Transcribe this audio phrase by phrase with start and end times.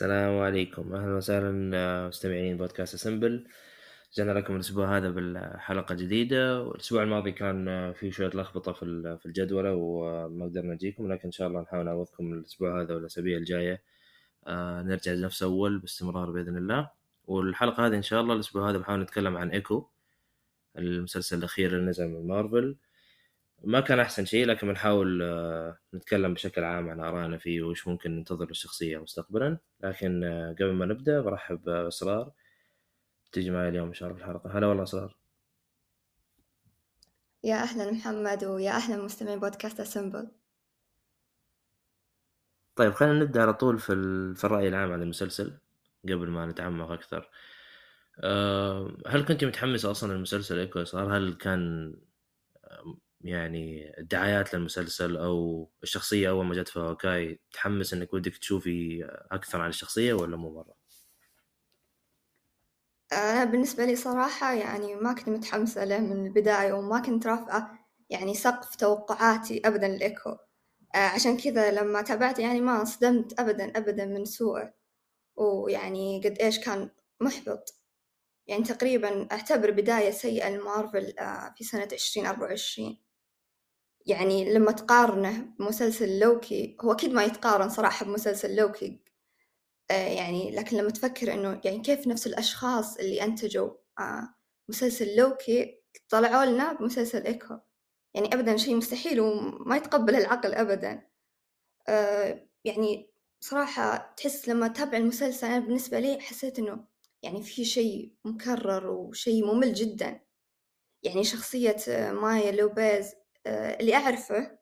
[0.00, 0.94] السلام عليكم.
[0.94, 3.46] أهلا وسهلا آه، مستمعين بودكاست سمبل
[4.14, 6.62] جانا لكم الأسبوع هذا بالحلقة جديدة.
[6.62, 11.12] والأسبوع الماضي كان آه، في شوية لخبطة في في الجدولة وما قدرنا نجيكم.
[11.12, 13.82] لكن إن شاء الله نحاول نعوضكم الأسبوع هذا والأسابيع الجاية.
[14.46, 16.90] آه، نرجع لنفس أول باستمرار بإذن الله.
[17.24, 19.88] والحلقة هذه إن شاء الله الأسبوع هذا بنحاول نتكلم عن إيكو
[20.78, 22.76] المسلسل الأخير اللي نزل من مارفل.
[23.64, 28.16] ما كان أحسن شيء لكن بنحاول آه، نتكلم بشكل عام عن آرائنا فيه وش ممكن
[28.16, 29.58] ننتظر للشخصية مستقبلا.
[29.80, 32.32] لكن آه، قبل ما نبدأ برحب بأسرار.
[33.32, 34.58] تيجي معي اليوم شرف الحلقة.
[34.58, 35.16] هلا والله أسرار.
[37.44, 40.30] يا أهلا محمد ويا أهلا مستمعين بودكاست سمبل
[42.76, 43.92] طيب خلينا نبدأ على طول في,
[44.36, 45.58] في الرأي العام عن المسلسل
[46.04, 47.30] قبل ما نتعمق أكثر.
[48.20, 51.94] آه، هل كنت متحمس أصلا للمسلسل إيكو صار هل كان
[53.20, 59.60] يعني الدعايات للمسلسل أو الشخصية أول ما جت في هوكاي تحمس إنك ودك تشوفي أكثر
[59.60, 60.74] عن الشخصية ولا مو مرة؟
[63.12, 67.78] أنا بالنسبة لي صراحة يعني ما كنت متحمسة له من البداية وما كنت رافعة
[68.10, 70.30] يعني سقف توقعاتي أبدا لإيكو.
[70.94, 74.74] آه، عشان كذا لما تابعت يعني ما صدمت أبدا أبدا من سوءه.
[75.36, 76.90] ويعني قد إيش كان
[77.20, 77.80] محبط.
[78.48, 83.00] يعني تقريبا أعتبر بداية سيئة لمارفل آه، في سنة عشرين أربعة وعشرين.
[84.06, 89.00] يعني لما تقارنه بمسلسل لوكي هو أكيد ما يتقارن صراحة بمسلسل لوكي
[89.90, 94.34] آه يعني لكن لما تفكر إنه يعني كيف نفس الأشخاص اللي أنتجوا آه
[94.68, 97.54] مسلسل لوكي طلعوا لنا بمسلسل إيكو.
[98.14, 101.02] يعني أبدا شيء مستحيل وما يتقبل العقل أبدا.
[101.88, 103.10] آه يعني
[103.40, 106.84] صراحة تحس لما تابع المسلسل أنا بالنسبة لي حسيت إنه
[107.22, 110.20] يعني في شيء مكرر وشيء ممل جدا.
[111.02, 111.76] يعني شخصية
[112.12, 113.14] مايا لوبيز
[113.46, 114.58] اللي أعرفه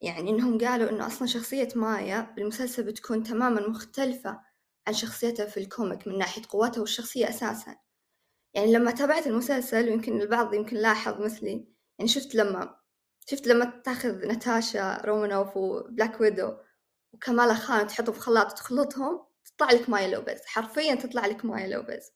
[0.00, 4.40] يعني إنهم قالوا إنه أصلا شخصية مايا بالمسلسل بتكون تماما مختلفة
[4.88, 7.76] عن شخصيتها في ال comic من ناحية قوتها والشخصية أساسا.
[8.54, 11.68] يعني لما تابعت المسلسل ويمكن البعض يمكن لاحظ مثلي
[11.98, 12.76] يعني شفت لما
[13.30, 16.56] شفت لما تاخذ ناتاشا رومانوف بلاك ويدو
[17.12, 20.40] وكمالا خان تحطهم في خلاط وتخلطهم تطلع لك مايا لوبيز.
[20.46, 22.12] حرفيا تطلع لك مايا لوبيز.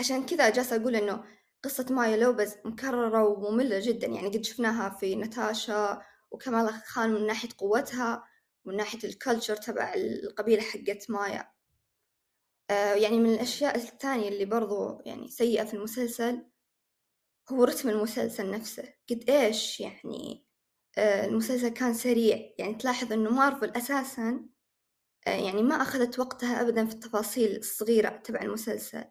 [0.00, 1.24] عشان كذا جالسة أقول إنه
[1.64, 4.06] قصة مايا لوبز مكررة ومملة جدا.
[4.06, 8.24] يعني قد شفناها في ناتاشا وكمال خان من ناحية قوتها
[8.64, 11.52] ومن ناحية الكلتشر تبع القبيلة حقت مايا.
[12.70, 16.46] آه يعني من الأشياء الثانية اللي برضو يعني سيئة في المسلسل
[17.52, 18.94] هو رتم المسلسل نفسه.
[19.10, 20.46] قد إيش يعني
[20.98, 22.54] آه المسلسل كان سريع.
[22.58, 24.46] يعني تلاحظ إنه مارفل أساسا
[25.26, 29.04] آه يعني ما أخذت وقتها أبدا في التفاصيل الصغيرة تبع المسلسل.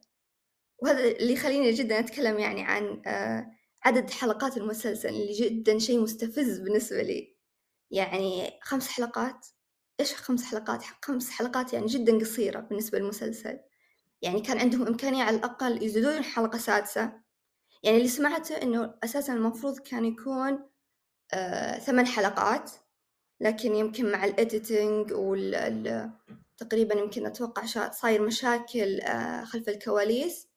[0.80, 3.52] وهذا اللي يخليني جدا أتكلم يعني عن آه،
[3.84, 7.38] عدد حلقات المسلسل اللي جدا شيء مستفز بالنسبة لي.
[7.92, 9.48] يعني خمس حلقات؟
[10.00, 13.60] إيش خمس حلقات؟ خمس حلقات يعني جدا قصيرة بالنسبة للمسلسل.
[14.22, 17.14] يعني كان عندهم إمكانية على الأقل يزيدون حلقة سادسة.
[17.84, 20.70] يعني اللي سمعته إنه أساسا المفروض كان يكون
[21.34, 22.72] آه ثمان حلقات.
[23.40, 26.12] لكن يمكن مع الإديتنج وال
[26.58, 30.48] تقريبا يمكن أتوقع صاير مشاكل آه خلف الكواليس.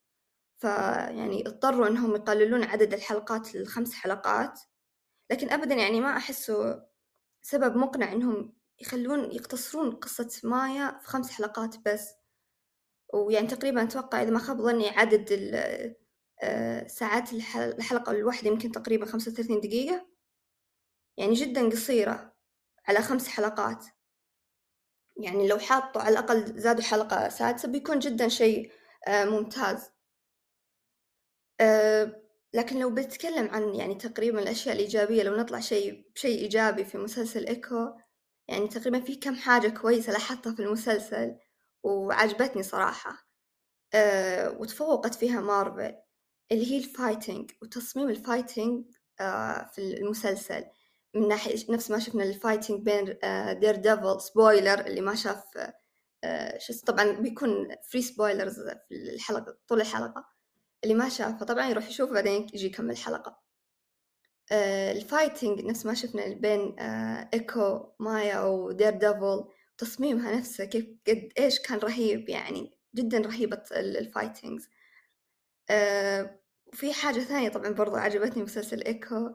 [0.60, 4.60] فيعني اضطروا إنهم يقللون عدد الحلقات لخمس حلقات.
[5.30, 6.82] لكن أبدا يعني ما أحسه
[7.42, 12.14] سبب مقنع إنهم يخلون يقتصرون قصة مايا في خمس حلقات بس.
[13.14, 15.28] ويعني تقريبا أتوقع إذا ما خاب ظني عدد
[16.42, 20.06] آه، ساعات الحلقة الواحدة يمكن تقريبا خمسة وثلاثين دقيقة.
[21.16, 22.34] يعني جدا قصيرة
[22.88, 23.86] على خمس حلقات.
[25.16, 28.72] يعني لو حاطوا على الأقل زادوا حلقة سادسة بيكون جدا شيء
[29.08, 29.90] آه، ممتاز.
[31.60, 32.22] أه
[32.54, 37.46] لكن لو بتكلم عن يعني تقريبا الأشياء الإيجابية لو نطلع شيء بشيء إيجابي في مسلسل
[37.46, 37.88] إيكو
[38.48, 41.36] يعني تقريبا في كم حاجة كويسة لاحظتها في المسلسل
[41.84, 43.28] وعجبتني صراحة
[43.94, 45.94] أه وتفوقت فيها مارفل
[46.52, 48.84] اللي هي ال fighting وتصميم ال fighting
[49.20, 50.64] أه في المسلسل.
[51.14, 55.44] من ناحية نفس ما شفنا ال fighting بين أه دير ديفل spoiler اللي ما شاف
[56.24, 60.39] أه شو طبعا بيكون free spoilers في الحلقة طول الحلقة.
[60.84, 63.40] اللي ما شافه طبعا يروح يشوف بعدين يجي يكمل الحلقة
[64.52, 69.44] آه ال fighting نفس ما شفنا بين آه إيكو مايا ودير ديفل
[69.78, 74.68] تصميمها نفسه كيف قد إيش كان رهيب يعني جدا رهيبة ال fightings
[75.70, 79.34] آه وفي حاجة ثانية طبعا برضو عجبتني مسلسل إيكو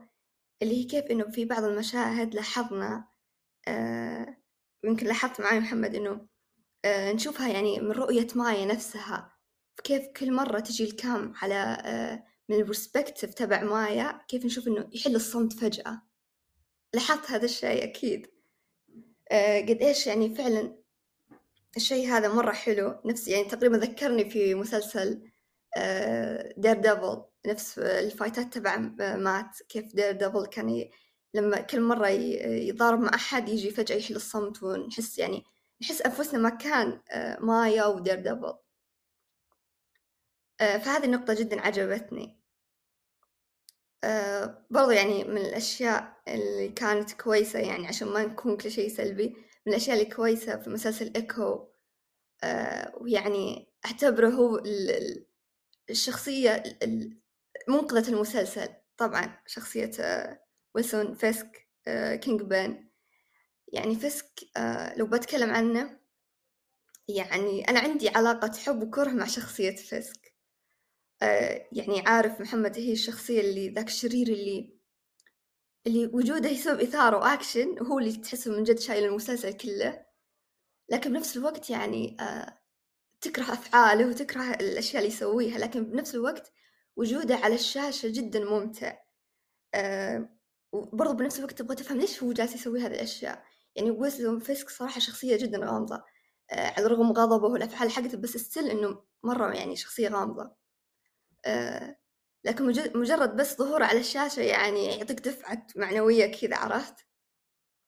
[0.61, 3.07] اللي هي كيف إنه في بعض المشاهد لاحظنا
[3.67, 4.37] آه
[4.83, 6.27] يمكن لاحظت معي محمد إنه
[6.85, 9.34] آه نشوفها يعني من رؤية مايا نفسها.
[9.83, 15.15] كيف كل مرة تجي الكام على آه، من البرسبكتيف تبع مايا كيف نشوف إنه يحل
[15.15, 16.01] الصمت فجأة.
[16.93, 18.27] لاحظت هذا الشيء أكيد.
[19.31, 20.75] آه، قد إيش يعني فعلا
[21.77, 23.01] الشيء هذا مرة حلو.
[23.05, 25.21] نفس يعني تقريبا ذكرني في مسلسل
[26.57, 28.77] دير ديفل نفس ال fight ات تبع
[29.15, 29.61] مات.
[29.69, 30.89] كيف دير ديفل كان.
[31.33, 35.43] لما كل مرة يضارب مع أحد يجي فجأة يحل الصمت ونحس يعني
[35.81, 36.99] نحس أنفسنا مكان
[37.39, 38.53] مايا ودير ديفل
[40.59, 42.39] فهذه النقطة جدا عجبتني.
[44.69, 49.27] برضو يعني من الأشياء اللي كانت كويسة يعني عشان ما نكون كل شيء سلبي
[49.65, 51.67] من الأشياء اللي كويسة في مسلسل إيكو
[53.01, 54.63] ويعني أعتبره هو
[55.89, 56.63] الشخصية
[57.67, 58.67] منقذة المسلسل.
[58.97, 59.91] طبعا شخصية
[60.75, 61.67] ويلسون فيسك
[62.21, 62.91] كينج بين
[63.67, 64.39] يعني فيسك
[64.97, 65.99] لو بتكلم عنه
[67.07, 70.24] يعني أنا عندي علاقة حب وكره مع شخصية فيسك.
[71.71, 74.75] يعني عارف محمد هي الشخصية اللي ذاك الشرير اللي
[75.87, 80.05] اللي وجوده يسبب إثارة وأكشن وهو اللي تحسه من جد شايل المسلسل كله.
[80.89, 82.17] لكن بنفس الوقت يعني
[83.21, 86.51] تكره أفعاله وتكره الأشياء اللي يسويها لكن بنفس الوقت
[86.95, 88.97] وجوده على الشاشة جدا ممتع.
[89.73, 90.29] أه
[90.71, 93.43] وبرضه بنفس الوقت تبغى تفهم ليش هو جالس يسوي هذه الأشياء.
[93.75, 96.03] يعني ويلسون فيسك صراحة شخصية جدا غامضة.
[96.51, 100.64] على الرغم غضبه والأفعال حقته بس still إنه مرة يعني شخصية غامضة.
[101.45, 101.97] أه
[102.45, 102.65] لكن
[102.95, 106.95] مجرد بس ظهوره على الشاشة يعني يعطيك دفعة معنوية كذا عرفت؟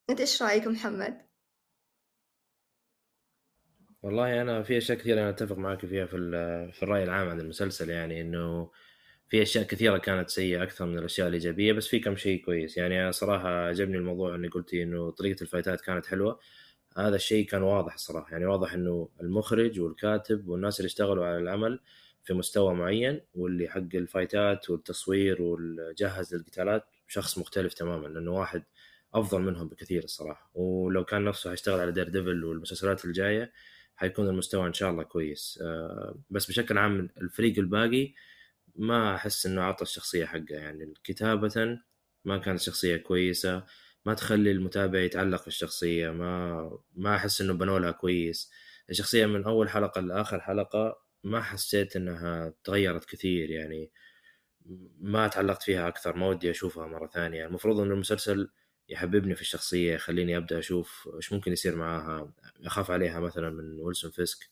[0.10, 1.28] أنت إيش رأيك محمد؟
[4.04, 6.18] والله أنا في أشياء كثيرة أنا أتفق معك فيها في
[6.74, 8.72] في الرأي العام عن المسلسل يعني إنه
[9.30, 12.78] في أشياء كثيرة كانت سيئة أكثر من الأشياء الإيجابية بس في كم شيء كويس.
[12.78, 16.40] يعني صراحة عجبني الموضوع إني قلتي إنه طريقة الفايتات كانت حلوة.
[16.98, 21.80] هذا الشيء كان واضح الصراحه يعني واضح إنه المخرج والكاتب والناس اللي اشتغلوا على العمل
[22.28, 28.32] في مستوى معين واللي حق ال fight ات والتصوير والمجهز للقتالات شخص مختلف تماما لأنه
[28.32, 28.64] واحد
[29.14, 30.52] أفضل منهم بكثير الصراحة.
[30.54, 33.52] ولو كان نفسه هيشتغل على دير ديفل والمسلسلات الجاية
[33.96, 35.60] حيكون المستوى إن شاء الله كويس.
[35.62, 38.14] آه، بس بشكل عام الفريق الباقي
[38.76, 40.46] ما أحس إنه أعطى الشخصية حقه.
[40.56, 41.80] يعني كتابة
[42.26, 43.64] ما كانت شخصية كويسة
[44.06, 48.52] ما تخلي المتابع يتعلق في الشخصيه ما ما أحس إنه بنوا لها كويس.
[48.90, 53.92] الشخصية من أول حلقة لآخر حلقة ما حسيت إنها تغيرت كثير يعني
[55.00, 57.46] ما تعلقت فيها أكثر ما ودي أشوفها مرة ثانية.
[57.46, 58.50] المفروض انه المسلسل
[58.90, 62.34] يحببني في الشخصية يخليني أبدأ أشوف إيش ممكن يصير معاها
[62.66, 64.50] أخاف عليها مثلا من ويلسون فيسك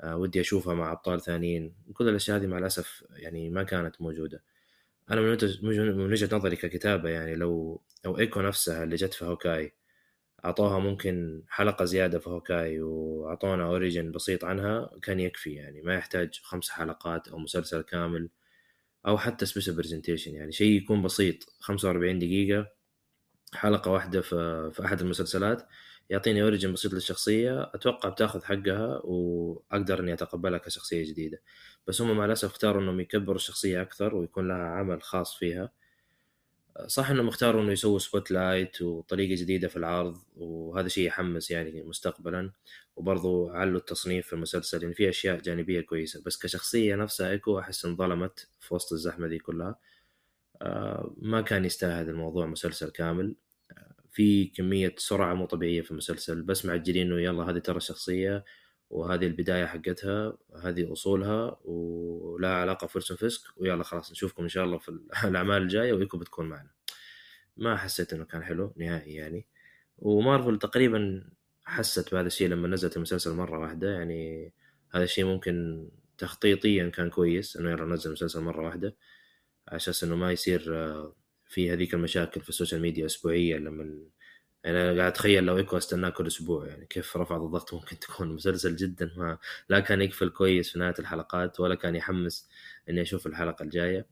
[0.00, 1.74] أه ودي أشوفها مع أبطال ثانيين.
[1.94, 4.42] كل الأشياء هذه مع الأسف يعني ما كانت موجودة.
[5.10, 9.74] أنا من وجهة نظري ككتابة يعني لو أو إيكو نفسها اللي جت في هوكاي
[10.44, 16.40] اعطوها ممكن حلقة زيادة في هوكاي وأعطونا origin بسيط عنها كان يكفي يعني ما يحتاج
[16.42, 18.28] خمس حلقات أو مسلسل كامل
[19.06, 22.68] أو حتى special presentation يعني شيء يكون بسيط 45 دقيقة
[23.54, 25.66] حلقة واحدة في, في أحد المسلسلات
[26.10, 31.42] يعطيني origin بسيط للشخصية أتوقع بتاخذ حقها وأقدر إني أتقبلها كشخصية جديدة.
[31.86, 35.70] بس هم مع الأسف اختاروا إنهم يكبروا الشخصية أكثر ويكون لها عمل خاص فيها.
[36.86, 42.50] صح إنهم اختاروا إنه يسووا Spotlight وطريقة جديدة في العرض وهذا شيء يحمس يعني مستقبلا.
[42.96, 46.22] وبرضو علوا التصنيف في المسلسل يعني في أشياء جانبية كويسة.
[46.26, 49.78] بس كشخصية نفسها إيكو أحس انظلمت في وسط الزحمة دي كلها.
[50.62, 53.36] آه، ما كان يستاهل الموضوع مسلسل كامل.
[53.72, 56.42] آه، في كمية سرعة مو طبيعية في المسلسل.
[56.42, 58.44] بس معجلين إنه يلا هذه ترى الشخصية
[58.90, 64.64] وهذه البداية حقتها هذه أصولها ولها علاقة في ويلسون فيسك ويلا خلاص نشوفكم إن شاء
[64.64, 66.70] الله في الأعمال الجاية وإيكو بتكون معنا.
[67.56, 69.46] ما حسيت إنه كان حلو نهائي يعني.
[69.98, 71.30] ومارفل تقريبا
[71.64, 73.90] حست بهذا الشيء لما نزلت المسلسل مرة واحدة.
[73.90, 74.52] يعني
[74.90, 78.96] هذا الشيء ممكن تخطيطيا كان كويس إنه يلا نزل المسلسل مرة واحدة
[79.68, 81.16] على أساس إنه ما يصير آه،
[81.46, 83.98] في هذيك المشاكل في ال social media اسبوعيا لما
[84.68, 88.28] يعني أنا قاعد أتخيل لو إيكو استناه كل أسبوع يعني كيف رفع الضغط ممكن تكون
[88.34, 92.48] مسلسل جدا ما لا كان يقفل كويس في نهاية الحلقات ولا كان يحمس
[92.88, 94.06] إني أشوف الحلقة الجاية.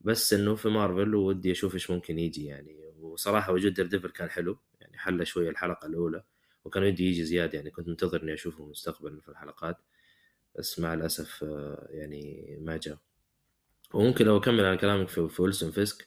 [0.00, 2.76] بس إنه في مارفل ودي أشوف إيش ممكن يجي يعني.
[3.00, 6.24] وصراحة وجود دير ديفل كان حلو يعني حل شوية الحلقة الأولى
[6.64, 9.76] وكان ودي يجي زيادة يعني كنت منتظر إني أشوفه مستقبلا في الحلقات.
[10.58, 12.98] بس مع الأسف آه، يعني ما جاء.
[13.94, 16.06] وممكن لو أكمل على كلامك في ويلسون فيسك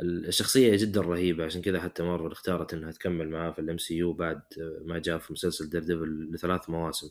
[0.00, 4.42] الشخصية جدا رهيبة عشان كذا حتى مارفل اختارت إنها تكمل معاه في ال MCU بعد
[4.84, 7.10] ما جاء في مسلسل دير ديفل لثلاث مواسم.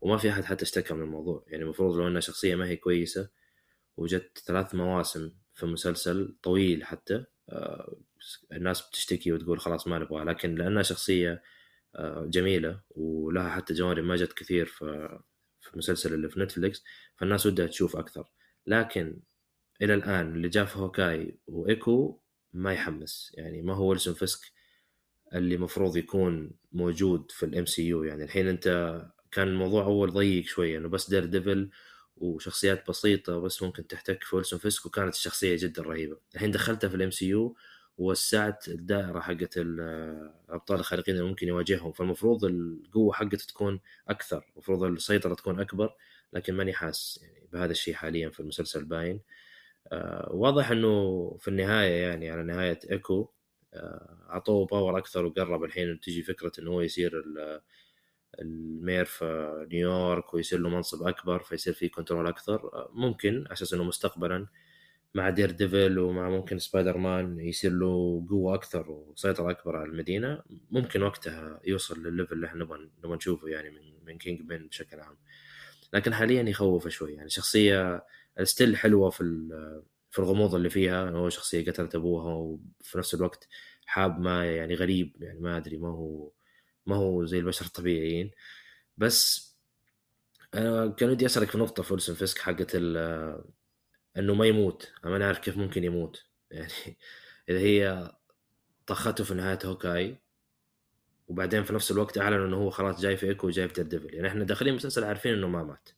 [0.00, 1.44] وما في أحد حتى اشتكى من الموضوع.
[1.48, 3.30] يعني المفروض لو إنها شخصية ما هي كويسة
[3.96, 7.96] وجت ثلاث مواسم في مسلسل طويل حتى آه،
[8.52, 11.42] الناس بتشتكي وتقول خلاص ما نبغى لكن لأنها شخصية
[11.96, 15.18] آه، جميلة ولها حتى جوانب ما جت كثير في
[15.60, 16.84] في المسلسل اللي في نتفليكس
[17.16, 18.30] فالناس ودها تشوف أكثر.
[18.66, 19.20] لكن
[19.82, 22.21] إلى الآن اللي جاء في هوكاي وإيكو
[22.52, 23.32] ما يحمس.
[23.34, 24.52] يعني ما هو ويلسون فيسك
[25.34, 28.66] اللي مفروض يكون موجود في ال MCU يعني الحين أنت
[29.32, 31.70] كان الموضوع اول ضيق شوية انه بس دير ديفل
[32.16, 36.18] وشخصيات بسيطة بس ممكن تحتك في ويلسون فيسك وكانت الشخصية جدا رهيبة.
[36.34, 37.56] الحين دخلتها في ال MCU
[37.98, 41.92] ووسعت الدائرة حقت الابطال الخارقين اللي ممكن يواجههم.
[41.92, 45.94] فالمفروض القوة حقته تكون أكثر المفروض السيطرة تكون أكبر
[46.32, 49.20] لكن ماني حاس يعني بهذا الشيء حاليا في المسلسل باين.
[50.30, 53.28] واضح إنه في النهاية يعني على نهاية إيكو
[53.74, 57.12] آه أعطوه power أكثر وقرب الحين تجي فكرة إنه هو يصير
[58.40, 62.54] ال mayor في نيويورك ويصير له منصب أكبر فيصير في control أكثر.
[62.74, 64.46] آه ممكن على أساس إنه مستقبلا
[65.14, 70.42] مع دير ديفل ومع ممكن سبايدر مان يصير له قوة أكثر وسيطرة أكبر على المدينة
[70.70, 74.68] ممكن وقتها يوصل للل level اللي إحنا نبغى نبغى نشوفه يعني من من كينج بين
[74.68, 75.16] بشكل عام.
[75.92, 78.04] لكن حاليا يخوف شوي يعني شخصية
[78.42, 79.22] still حلوة في
[80.10, 81.10] في الغموض اللي فيها.
[81.10, 83.48] هو شخصية قتلت ابوها وفي نفس الوقت
[83.86, 86.32] حاب ما يعني غريب يعني ما أدري ما هو
[86.86, 88.30] ما هو زي البشر الطبيعيين.
[88.98, 89.52] بس
[90.54, 92.74] أنا كان ودي أسألك في نقطة في فيسك حقت
[94.16, 94.92] إنه ما يموت.
[95.04, 96.24] أنا ما نعرف كيف ممكن يموت.
[96.50, 96.98] يعني
[97.48, 98.12] إذا هي
[98.86, 100.18] طخته في نهاية هوكاي
[101.28, 104.14] وبعدين في نفس الوقت أعلنوا إنه هو خلاص جاي في إيكو وجاي في دير ديفل
[104.14, 105.88] يعني إحنا داخلين مسلسل عارفين إنه ما مات.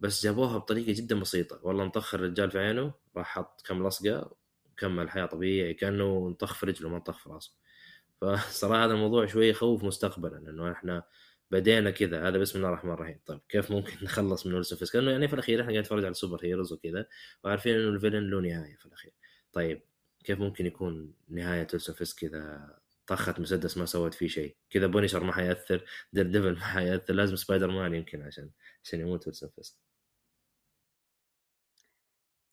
[0.00, 1.60] بس جابوها بطريقة جدا بسيطة.
[1.62, 4.36] والله انطخ الرجال في عينه راح حط كم لصقة
[4.72, 7.52] وكمل حياه طبيعية كأنه انطخ في رجله ما انطخ في راسه.
[8.20, 11.02] فصراحة هذا الموضوع شوية يخوف مستقبلا إنه إحنا
[11.50, 12.28] بدينا كذا.
[12.28, 13.20] هذا بسم الله الرحمن الرحيم.
[13.26, 16.14] طيب كيف ممكن نخلص من ولسون فيسك لأنه يعني في الأخير إحنا قاعد نتفرج على
[16.14, 17.06] superheroes وكذا
[17.44, 19.12] وعارفين إنه ال villain له نهاية في الأخير.
[19.52, 19.82] طيب
[20.24, 25.24] كيف ممكن يكون نهاية ولسون فيسك كذا طخت مسدس ما سوت فيه شيء؟ كذا بونيشر
[25.24, 28.50] ما حيأثر دير ديفل ما حيأثر لازم سبايدر مان يمكن عشان
[28.84, 29.87] عشان يموت ولسون فيسك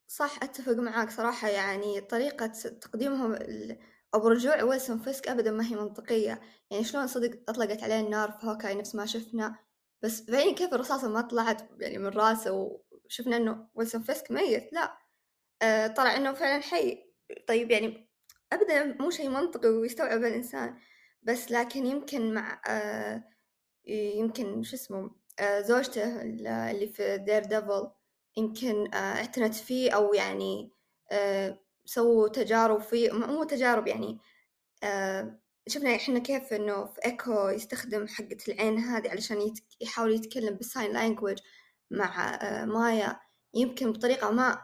[0.08, 2.48] صح أتفق معاك صراحة يعني طريقة
[2.82, 3.38] تقديمهم
[4.14, 6.42] أو رجوع ويلسون فيسك أبدا ما هي منطقية.
[6.72, 9.56] يعني شلون صدق أطلقت عليه النار في هوكاي نفس ما شفنا؟
[10.02, 12.52] بس بعدين كيف الرصاصة ما طلعت يعني من راسه
[13.06, 14.98] وشفنا إنه ويلسون فيسك ميت؟ لا.
[15.62, 17.14] آه طلع إنه فعلا حي.
[17.48, 18.10] طيب يعني
[18.54, 20.78] أبدا مو شيء منطقي ويستوعب الإنسان.
[21.24, 23.24] بس لكن يمكن مع آه
[23.88, 27.92] يمكن شو اسمه آه زوجته اللي في دير ديفل
[28.38, 30.72] يمكن آه اعتنت فيه أو يعني
[31.12, 34.20] آه سووا تجارب في مو تجارب يعني
[34.84, 39.54] آه شفنا إحنا كيف إنه في إيكو يستخدم حقة العين هذه علشان.
[39.82, 41.38] يحاول يتكلم بال sign language
[41.92, 43.20] مع مايا.
[43.54, 44.62] يمكن بطريقة ما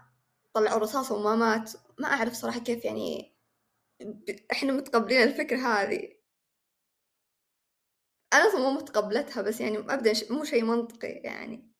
[0.54, 1.72] طلعوا رصاصة وما مات.
[2.00, 3.36] ما أعرف صراحة كيف يعني
[4.52, 6.10] إحنا متقبلين الفكرة هذه.
[8.34, 11.71] أنا أصلا مو متقبلتها بس يعني أبدا مو شيء منطقي يعني.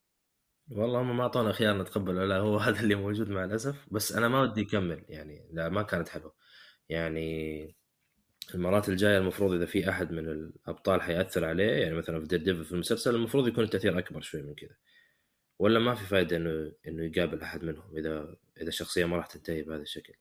[0.72, 3.88] والله هم ما أعطونا خيار نتقبل ولا هو هذا اللي موجود مع الأسف.
[3.92, 6.34] بس أنا ما ودي اكمل يعني لا ما كانت حلوة.
[6.90, 7.76] يعني
[8.56, 12.72] المرات الجاية المفروض إذا في أحد من الأبطال حيأثر عليه يعني مثلا في ديفل في
[12.72, 14.76] المسلسل المفروض يكون التأثير أكبر شوي من كذا.
[15.60, 19.64] ولا ما في فائده إنه إنه يقابل أحد منهم إذا إذا الشخصية ما راح تنتهي
[19.64, 20.14] بهذا الشكل.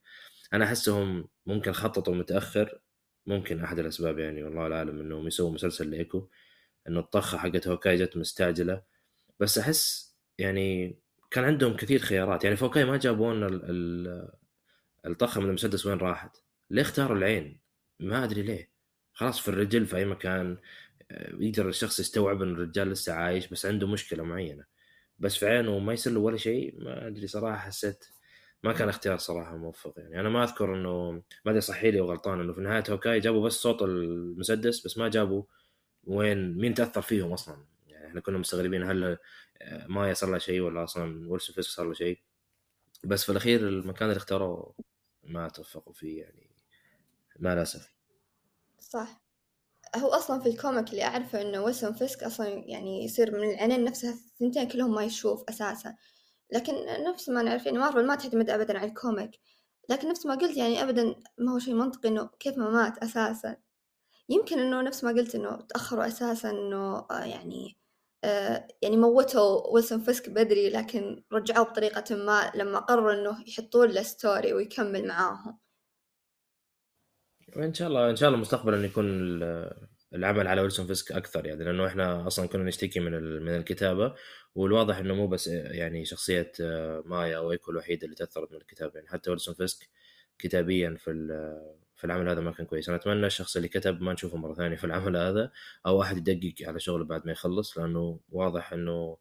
[0.53, 2.81] أنا أحسهم ممكن خططوا متأخر
[3.27, 6.29] ممكن أحد الأسباب يعني والله اعلم إنهم يسووا مسلسل لإيكو
[6.89, 8.83] إنه الطخة حقت هوكاي جت مستعجلة.
[9.41, 10.10] بس أحس
[10.41, 10.97] يعني
[11.31, 12.45] كان عندهم كثير خيارات.
[12.45, 14.33] يعني هوكاي ما جابوا لنا
[15.07, 16.37] الطخه من المسدس وين راحت.
[16.71, 17.61] ليه اختاروا العين؟
[18.01, 18.71] ما أدري ليه.
[19.13, 20.59] خلاص في الرجل في أي مكان
[21.11, 24.65] آه، يقدر الشخص يستوعب إن الرجال لسه عايش بس عنده مشكلة معينة.
[25.19, 28.05] بس في عينه ما يصير له ولا شيء ما أدري صراحة حسيت
[28.65, 30.21] ما كان اختيار صراحة موفق يعني.
[30.21, 31.13] أنا ما أذكر إنه
[31.45, 35.09] ما أدري صح ولا غلطان إنه في نهاية هوكاي جابوا بس صوت المسدس بس ما
[35.09, 35.43] جابوا
[36.05, 37.70] وين مين تأثر فيهم أصلا.
[38.07, 39.19] إحنا كنا مستغربين هل
[39.89, 42.19] ما صار له شيء ولا أصلا ويلسون فيسك صار له شيء.
[43.05, 44.75] بس في الأخير المكان اللي اختاروه
[45.23, 46.51] ما توفقوا فيه يعني
[47.39, 47.95] مع الأسف.
[48.81, 49.21] صح.
[49.97, 53.85] هو أصلا في ال comic اللي أعرفه إنه ويلسون فيسك أصلا يعني يصير من العينين
[53.85, 55.97] نفسها الثنتين كلهم ما يشوف أساسا.
[56.53, 56.75] لكن
[57.09, 59.31] نفس ما نعرف يعني مارفل ما تعتمد ابدا على ال comic.
[59.89, 63.57] لكن نفس ما قلت يعني ابدا ما هو شيء منطقي إنه كيف ما مات أساسا.
[64.29, 67.81] يمكن إنه نفس ما قلت إنه تأخروا أساسا إنه آه، يعني آه،
[68.83, 74.53] يعني موتوا ويلسون فيسك بدري لكن رجعوه بطريقة ما لما قرروا إنه يحطون له story
[74.53, 75.59] ويكمل معاهم.
[77.57, 79.07] ان شاء الله إن شاء الله مستقبلا يكون
[80.15, 83.13] العمل على ويلسون فيسك أكثر يعني لأنه إحنا أصلا كنا نشتكي من
[83.43, 84.15] من الكتابة
[84.55, 88.93] والواضح إنه مو بس يعني شخصية آه، مايا أو ايكو الوحيدة اللي تأثرت من الكتابة
[88.95, 89.89] يعني حتى ويلسون فيسك
[90.39, 91.11] كتابيا في
[92.01, 92.89] في العمل هذا ما كان كويس.
[92.89, 95.51] أنا أتمنى الشخص اللي كتب ما نشوفه مرة ثانية في العمل هذا
[95.87, 99.17] أو احد يدقق على شغله بعد ما يخلص لأنه واضح إنه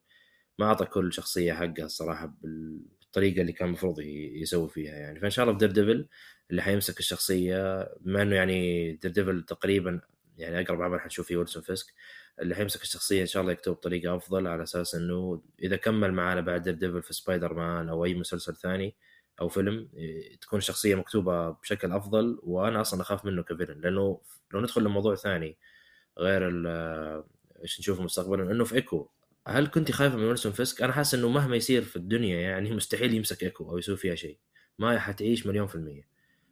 [0.59, 5.19] ما أعطى كل شخصية حقها الصراحة بالطريقة اللي كان المفروض يسوي فيها يعني.
[5.19, 6.07] فإن شاء الله في دير ديفل
[6.51, 10.01] اللي حيمسك الشخصية بما إنه يعني دير ديفل تقريبا
[10.37, 11.93] يعني أقرب عمل حنشوف فيه ويلسون فيسك
[12.41, 16.41] اللي حيمسك الشخصية إن شاء الله يكتب بطريقة أفضل على أساس إنه إذا كمل معانا
[16.41, 18.95] بعد دير ديفل في سبايدر مان أو أي مسلسل ثاني
[19.41, 19.89] أو فيلم
[20.41, 23.81] تكون الشخصيه مكتوبة بشكل أفضل وأنا أصلا أخاف منه ك villain.
[23.81, 24.21] لأنه
[24.53, 25.57] لو ندخل لموضوع ثاني
[26.17, 26.49] غير
[27.63, 29.09] إيش نشوف مستقبلا إنه في إيكو.
[29.47, 33.13] هل كنت خايفة من ويلسون فيسك؟ أنا حاسس إنه مهما يصير في الدنيا يعني مستحيل
[33.13, 34.37] يمسك إيكو أو يسوي فيها شيء.
[34.79, 36.07] ما حتعيش مليون في المية.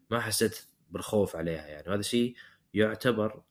[0.10, 1.90] ما حسيت بالخوف عليها يعني.
[1.90, 2.36] وهذا الشيء
[2.74, 3.42] يعتبر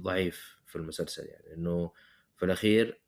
[0.00, 1.54] ضعيف في المسلسل يعني.
[1.54, 1.92] إنه
[2.36, 3.00] في الأخير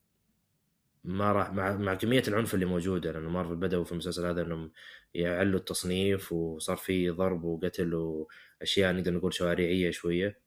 [1.05, 4.73] ما راح مع, مع كمية العنف اللي موجودة لأنه مارفل بدأوا في المسلسل هذا إنهم
[5.15, 10.41] يعلوا التصنيف وصار في ضرب وقتل وأشياء نقدر نقول شوارعية شوية.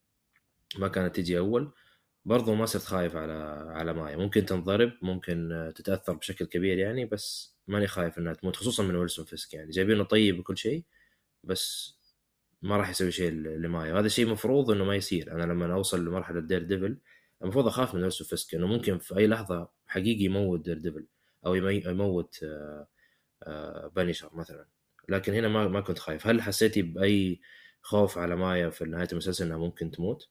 [0.80, 1.72] ما كانت تجي أول.
[2.26, 3.34] برضو ما صرت خايف على
[3.76, 4.18] على مايا.
[4.18, 9.26] ممكن تنضرب ممكن تتأثر بشكل كبير يعني بس ماني خايف إنها تموت خصوصا من ويلسون
[9.26, 9.72] فيسك يعني.
[9.72, 10.84] جايبينه طيب وكل شيء
[11.44, 11.96] بس
[12.62, 13.94] ما راح يسوي شيء لمايا.
[13.94, 15.32] وهذا الشيء مفروض إنه ما يصير.
[15.32, 16.98] أنا لما أوصل لمرحلة دير ديفل
[17.44, 21.06] المفروض أخاف من ويلسون فيسك إنه ممكن في أي لحظة حقيقي يموت دير ديفل
[21.46, 22.46] أو يموت
[23.96, 24.68] بانيشر مثلا.
[25.10, 26.28] لكن هنا ما ما كنت خايف.
[26.28, 27.42] هل حسيتي بأي
[27.82, 30.30] خوف على مايا في نهاية المسلسل إنها ممكن تموت؟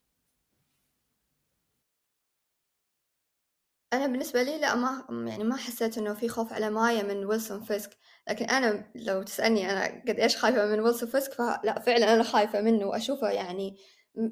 [3.92, 7.60] أنا بالنسبة لي لأ ما يعني ما حسيت إنه في خوف على مايا من ويلسون
[7.64, 7.96] فيسك.
[8.28, 12.60] لكن أنا لو تسألني أنا قد إيش خايفة من ويلسون فيسك فلا فعلا أنا خايفة
[12.60, 13.76] منه وأشوفه يعني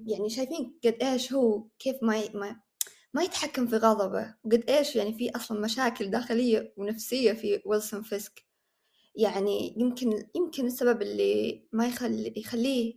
[0.07, 2.61] يعني شايفين قد إيش هو كيف ما ما
[3.15, 8.52] ما يتحكم في غضبه وقد إيش يعني في أصلا مشاكل داخلية ونفسية في ويلسون فيسك.
[9.15, 12.95] يعني يمكن يمكن السبب اللي ما يخلي يخليه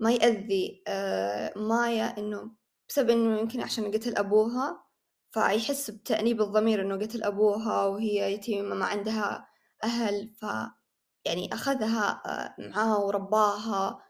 [0.00, 2.50] ما يأذي آه مايا إنه
[2.88, 4.84] بسبب إنه يمكن عشان قتل أبوها
[5.30, 9.48] فيحس بتأنيب الضمير إنه قتل أبوها وهي يتيمة ما عندها
[9.84, 10.46] أهل ف
[11.24, 14.04] يعني أخذها آه، معاه ورباها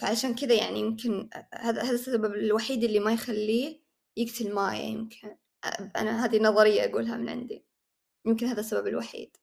[0.00, 3.80] فعشان كذا يعني يمكن هذا هذا السبب الوحيد اللي ما يخليه
[4.16, 5.36] يقتل مايا يمكن.
[5.96, 7.66] أنا هذه نظرية أقولها من عندي.
[8.26, 9.36] يمكن هذا السبب الوحيد.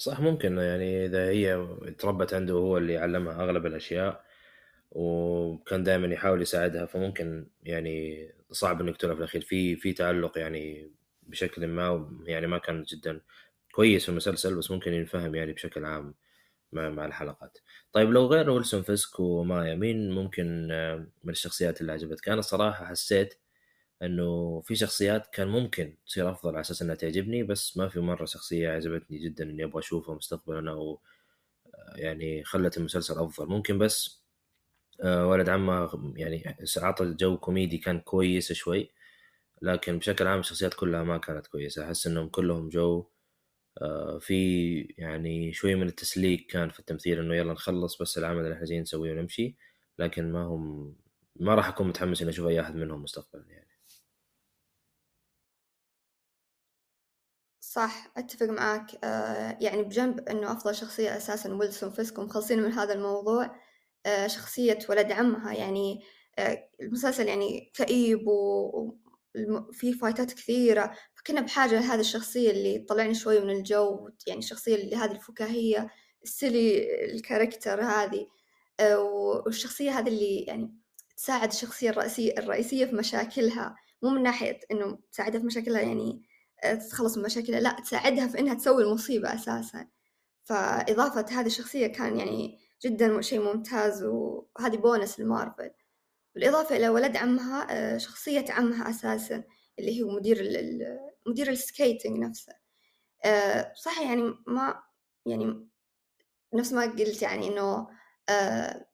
[0.00, 1.66] صح ممكن يعني إذا هي
[1.98, 4.24] تربت عنده هو اللي علمها أغلب الأشياء
[4.92, 9.40] وكان دائما يحاول يساعدها فممكن يعني صعب انه يقتلها في الأخير.
[9.42, 13.20] في في تعلق يعني بشكل ما يعني ما كان جدا
[13.72, 16.14] كويس في المسلسل بس ممكن ينفهم يعني بشكل عام
[16.72, 17.58] مع, مع الحلقات.
[17.92, 20.68] طيب لو غير ويلسون فيسك ومايا مين ممكن
[21.24, 23.34] من الشخصيات اللي عجبتك؟ أنا صراحة حسيت
[24.02, 28.24] إنه في شخصيات كان ممكن تصير أفضل على أساس إنها تعجبني بس ما في مرة
[28.24, 31.00] شخصية عجبتني جدا إني أبغى أشوفها مستقبلا أو
[31.96, 33.46] يعني خلت المسلسل أفضل.
[33.48, 34.22] ممكن بس
[35.02, 38.90] آه، ولد عمها يعني عطى جو كوميدي كان كويس شوي
[39.62, 41.84] لكن بشكل عام الشخصيات كلها ما كانت كويسة.
[41.86, 43.06] أحس إنهم كلهم جو
[43.82, 48.54] آه، في يعني شوي من التسليك كان في التمثيل إنه يلا نخلص بس العمل اللي
[48.54, 49.56] إحنا جايين نسويه ونمشي
[49.98, 50.96] لكن ما هم
[51.36, 53.69] ما راح أكون متحمس إني أشوف أي أحد منهم مستقبلا يعني.
[57.70, 59.04] صح أتفق معاك.
[59.04, 63.56] آه يعني بجنب إنه أفضل شخصية أساسا ويلسون فيسك ومخلصين من هذا الموضوع.
[64.06, 66.00] آه، شخصية ولد عمها يعني
[66.38, 70.94] آه، المسلسل يعني كئيب وفي فايتات كثيرة.
[71.14, 75.90] فكنا بحاجة لهذه الشخصية اللي تطلعني شوي من الجو يعني الشخصية اللي هذه الفكاهية
[76.24, 78.26] السلي الكاركتر هذه.
[79.46, 80.74] والشخصية هذه اللي يعني
[81.16, 83.76] تساعد الشخصية الرئيسية الرئيسية في مشاكلها.
[84.02, 86.29] مو من ناحية إنه تساعدها في مشاكلها يعني
[86.62, 87.60] تتخلص من مشاكلها.
[87.60, 89.86] لا تساعدها في إنها تسوي المصيبة أساسا.
[90.44, 95.70] فإضافة هذه الشخصية كان يعني جدا شيء ممتاز وهذه بونس لمارفل.
[96.34, 99.44] بالإضافة إلى ولد عمها آه، شخصية عمها أساسا
[99.78, 100.38] اللي هو مدير
[101.26, 102.52] مدير ال skating نفسه.
[103.24, 104.82] آه، صح يعني ما
[105.26, 105.68] يعني
[106.54, 107.88] نفس ما قلت يعني إنه
[108.28, 108.86] آه،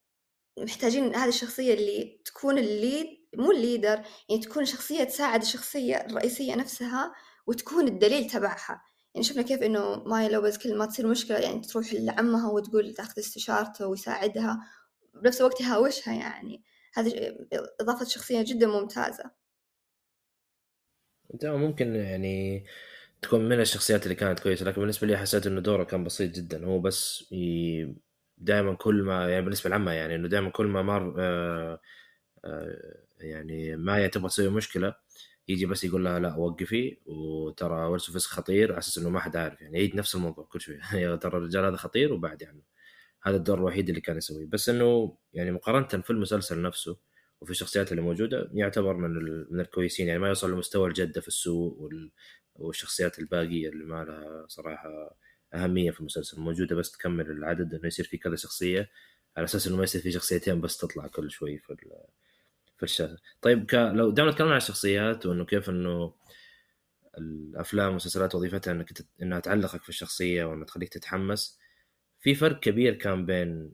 [0.59, 5.97] محتاجين هذه الشخصية اللي تكون ال lead مو ال leader يعني تكون شخصية تساعد الشخصية
[5.97, 7.13] الرئيسية نفسها
[7.47, 8.83] وتكون الدليل تبعها.
[9.15, 13.19] يعني شفنا كيف إنه ماي لوبز كل ما تصير مشكلة يعني تروح لعمها وتقول تاخذ
[13.19, 14.61] استشارته ويساعدها
[15.15, 16.63] بنفس الوقت يهاوشها يعني.
[16.95, 17.37] هذه
[17.81, 19.31] إضافة شخصية جدا ممتازة.
[21.41, 22.65] تمام ممكن يعني
[23.23, 26.65] تكون من الشخصيات اللي كانت كويسة لكن بالنسبة لي حسيت إنه دوره كان بسيط جدا.
[26.67, 27.95] هو بس ي...
[28.39, 31.81] دائما كل ما يعني بالنسبة لعمها يعني إنه دائما كل ما مر آه
[32.45, 34.95] آه يعني ما تبغى تسوي مشكلة
[35.49, 36.99] يجي بس يقول لها لا وقفي.
[37.07, 40.61] وترى ورسو فيسك خطير على أساس إنه ما حد عارف يعني يعيد نفس الموضوع كل
[40.61, 40.79] شوي.
[41.23, 42.63] ترى الرجال هذا خطير وبعد يعني
[43.23, 44.47] هذا الدور الوحيد اللي كان يسويه.
[44.47, 46.99] بس إنه يعني مقارنة في المسلسل نفسه
[47.41, 49.11] وفي الشخصيات اللي موجودة يعتبر من
[49.51, 50.07] من الكويسين.
[50.09, 52.13] يعني ما يوصل لمستوى الجدة في السوق وال...
[52.55, 55.17] والشخصيات الباقية اللي ما لها صراحة
[55.55, 56.41] أهمية في المسلسل.
[56.41, 58.91] موجودة بس تكمل العدد إنه يصير في كذا شخصية
[59.37, 61.77] على أساس إنه ما يصير في شخصيتين بس تطلع كل شوي في
[62.77, 63.17] في الشاشة.
[63.43, 63.75] طيب ك...
[63.75, 66.15] لو دائما نتكلم عن الشخصيات وإنه كيف إنه
[67.19, 69.07] الأفلام والمسلسلات وظيفتها إنك تت...
[69.23, 71.59] إنها تعلقك في الشخصية وإنها تخليك تتحمس
[72.21, 73.73] في فرق كبير كان بين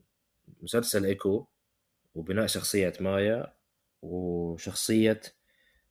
[0.62, 1.46] مسلسل إيكو
[2.14, 3.54] وبناء شخصية مايا
[4.02, 5.20] وشخصية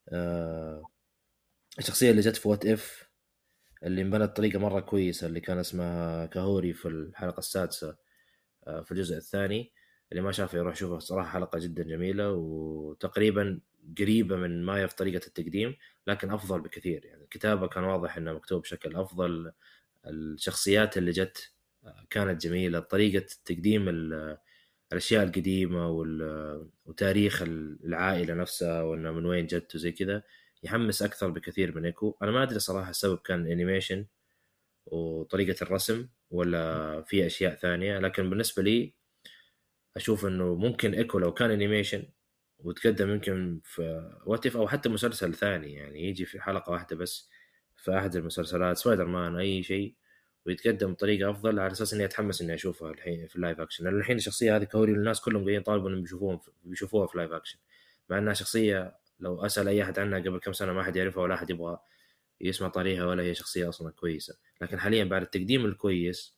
[0.09, 0.83] آه
[1.79, 3.09] الشخصيه اللي جت في What If
[3.83, 7.97] اللي انبنت بطريقه مرة كويسة اللي كان اسمها كاهوري في الحلقة السادسة
[8.67, 9.71] آه في الجزء الثاني.
[10.11, 13.59] اللي ما شافه يروح يشوفه صراحة حلقة جدا جميلة وتقريبا
[13.99, 15.75] قريبة من مايا في طريقة التقديم
[16.07, 17.05] لكن أفضل بكثير.
[17.05, 19.51] يعني الكتابه كان واضح إنه مكتوب بشكل أفضل.
[20.05, 21.51] الشخصيات اللي جت
[22.09, 22.79] كانت جميلة.
[22.79, 23.89] طريقة تقديم
[24.91, 25.89] الأشياء القديمة
[26.85, 30.23] وتاريخ العائلة نفسها وإنه من وين جت وزي كذا
[30.63, 32.17] يحمس أكثر بكثير من إيكو.
[32.21, 34.05] أنا ما أدري صراحة السبب كان ال animation
[34.85, 37.99] وطريقة الرسم ولا في أشياء ثانية.
[37.99, 39.00] لكن بالنسبة لي
[39.95, 42.03] أشوف إنه ممكن إيكو لو كان animation
[42.59, 47.29] وتقدم يمكن في What If أو حتى مسلسل ثاني يعني يجي في حلقة واحدة بس
[47.77, 49.95] في أحد المسلسلات سبايدر مان أي شيء
[50.45, 53.99] ويتقدم بطريقة أفضل على أساس إني أتحمس إني أشوفها الحين في ال live action لأن
[53.99, 57.59] الحين الشخصية هذه كاهوري الناس كلهم قاعدين يطالبوا إنهم بيشوفوها بيشوفوها في live action
[58.09, 61.33] مع إنها شخصية لو أسأل أي أحد عنها قبل كم سنة ما حد يعرفها ولا
[61.33, 61.77] أحد يبغى
[62.41, 64.37] يسمع طاريها ولا هي شخصية أصلا كويسة.
[64.61, 66.35] لكن حاليا بعد التقديم الكويس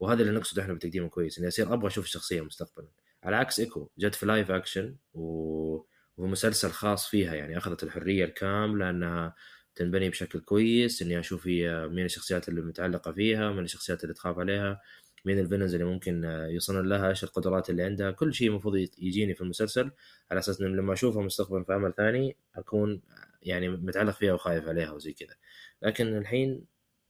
[0.00, 2.88] وهذا اللي نقصده إحنا بالتقديم الكويس إني أصير أبغى أشوف الشخصية مستقبلا.
[3.22, 5.84] على عكس إيكو جت في live action و...
[6.16, 9.34] ومسلسل خاص فيها يعني أخذت الحرية الكاملة إنها
[9.74, 14.38] تنبني بشكل كويس إني أشوف هي مين الشخصيات اللي متعلقة فيها مين الشخصيات اللي تخاف
[14.38, 14.80] عليها
[15.24, 18.10] مين ال villains اللي ممكن يوصلون لها إيش القدرات اللي عندها.
[18.10, 19.90] كل شيء المفروض يجيني في المسلسل
[20.30, 23.02] على أساس إنه لما اشوفها مستقبلا في عمل ثاني أكون
[23.42, 25.34] يعني متعلق فيها وخايف عليها وزي كذا.
[25.82, 26.64] لكن الحين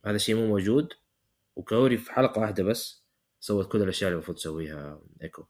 [0.04, 0.92] هذا الشيء مو موجود.
[1.56, 3.04] وكهوري في حلقة واحدة بس
[3.40, 5.44] سوت كل الأشياء اللي المفروض تسويها إيكو.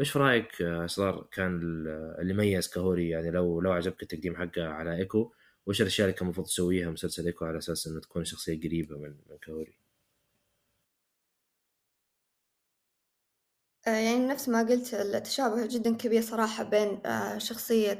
[0.00, 1.60] إيش رأيك اسرار كان
[2.20, 5.32] اللي ميز كهوري؟ يعني لو لو عجبك التقديم حقه على إيكو
[5.66, 9.10] وش الأشياء اللي كان المفروض تسويها مسلسل إيكو على أساس إنه تكون شخصية قريبة من
[9.30, 9.78] من كهوري؟
[13.86, 17.98] آه، يعني نفس ما قلت التشابه جدا كبير صراحة بين آه، شخصية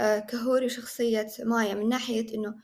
[0.00, 2.54] آه، كهوري وشخصية مايا من ناحية إنه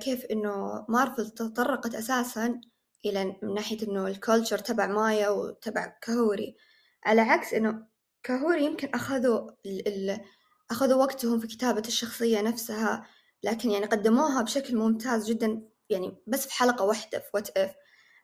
[0.00, 2.60] كيف إنه مارفل تطرقت أساسا
[3.04, 6.56] إلى من ناحية إنه ال culture تبع مايا وتبع كهوري.
[7.04, 7.86] على عكس إنه
[8.22, 10.20] كهوري يمكن أخذوا ال ال
[10.70, 13.06] أخذوا وقتهم في كتابة الشخصية نفسها
[13.42, 17.74] لكن يعني قدموها بشكل ممتاز جدا يعني بس في حلقة واحدة في What If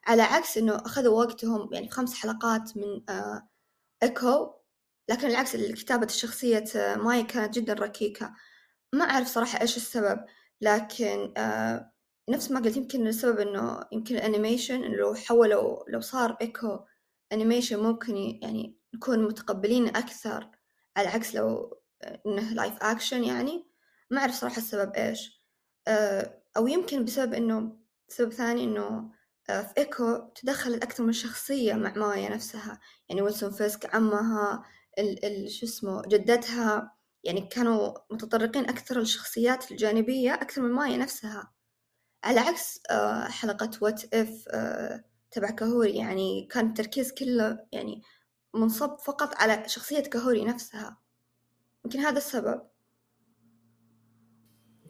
[0.07, 3.49] على عكس إنه أخذوا وقتهم يعني في خمس حلقات من آه
[4.03, 4.53] إيكو
[5.09, 8.33] لكن العكس كتابة الشخصية آه مايا كانت جدا ركيكة.
[8.93, 10.25] ما أعرف صراحة إيش السبب
[10.61, 11.91] لكن آه
[12.29, 16.79] نفس ما قلت يمكن السبب إنه يمكن ال animation لو حولوا لو صار Echo
[17.31, 20.49] animation ممكن يعني نكون متقبلين أكثر
[20.97, 21.77] على عكس لو
[22.25, 23.67] إنه live action يعني.
[24.11, 25.43] ما أعرف صراحة السبب إيش.
[25.87, 29.11] آه، أو يمكن بسبب إنه سبب ثاني إنه
[29.49, 32.79] آه، في إيكو تدخلت أكثر من شخصية مع مايا نفسها.
[33.09, 34.65] يعني ويلسون فيسك عمها
[34.99, 36.91] ال ال شو اسمه جدتها.
[37.23, 41.56] يعني كانوا متطرقين أكثر للشخصيات الجانبية أكثر من مايا نفسها.
[42.27, 44.47] على عكس آه، حلقة What If
[45.31, 48.01] تبع كهوري يعني كان التركيز كله يعني
[48.53, 50.97] منصب فقط على شخصية كهوري نفسها
[51.85, 52.61] يمكن هذا السبب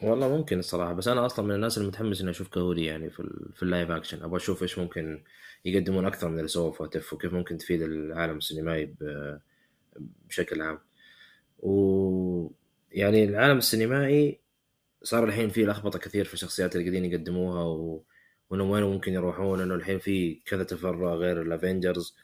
[0.03, 3.49] والله ممكن الصراحة بس أنا أصلا من الناس المتحمس إني أشوف كهوري يعني في.
[3.55, 5.23] في ال live action أبغى أشوف إيش ممكن
[5.65, 6.83] يقدمون أكثر من اللي سووه في
[7.15, 8.95] وكيف ممكن تفيد العالم السينمائي.
[10.29, 10.79] بشكل عام
[11.59, 12.49] و
[12.91, 14.39] يعني العالم السينمائي
[15.03, 18.03] صار الحين في لخبطة كثير في الشخصيات اللي قاعدين يقدموها و...
[18.49, 22.15] وإنه وين ممكن يروحون إنه الحين في كذا تفرع غير ال Avengers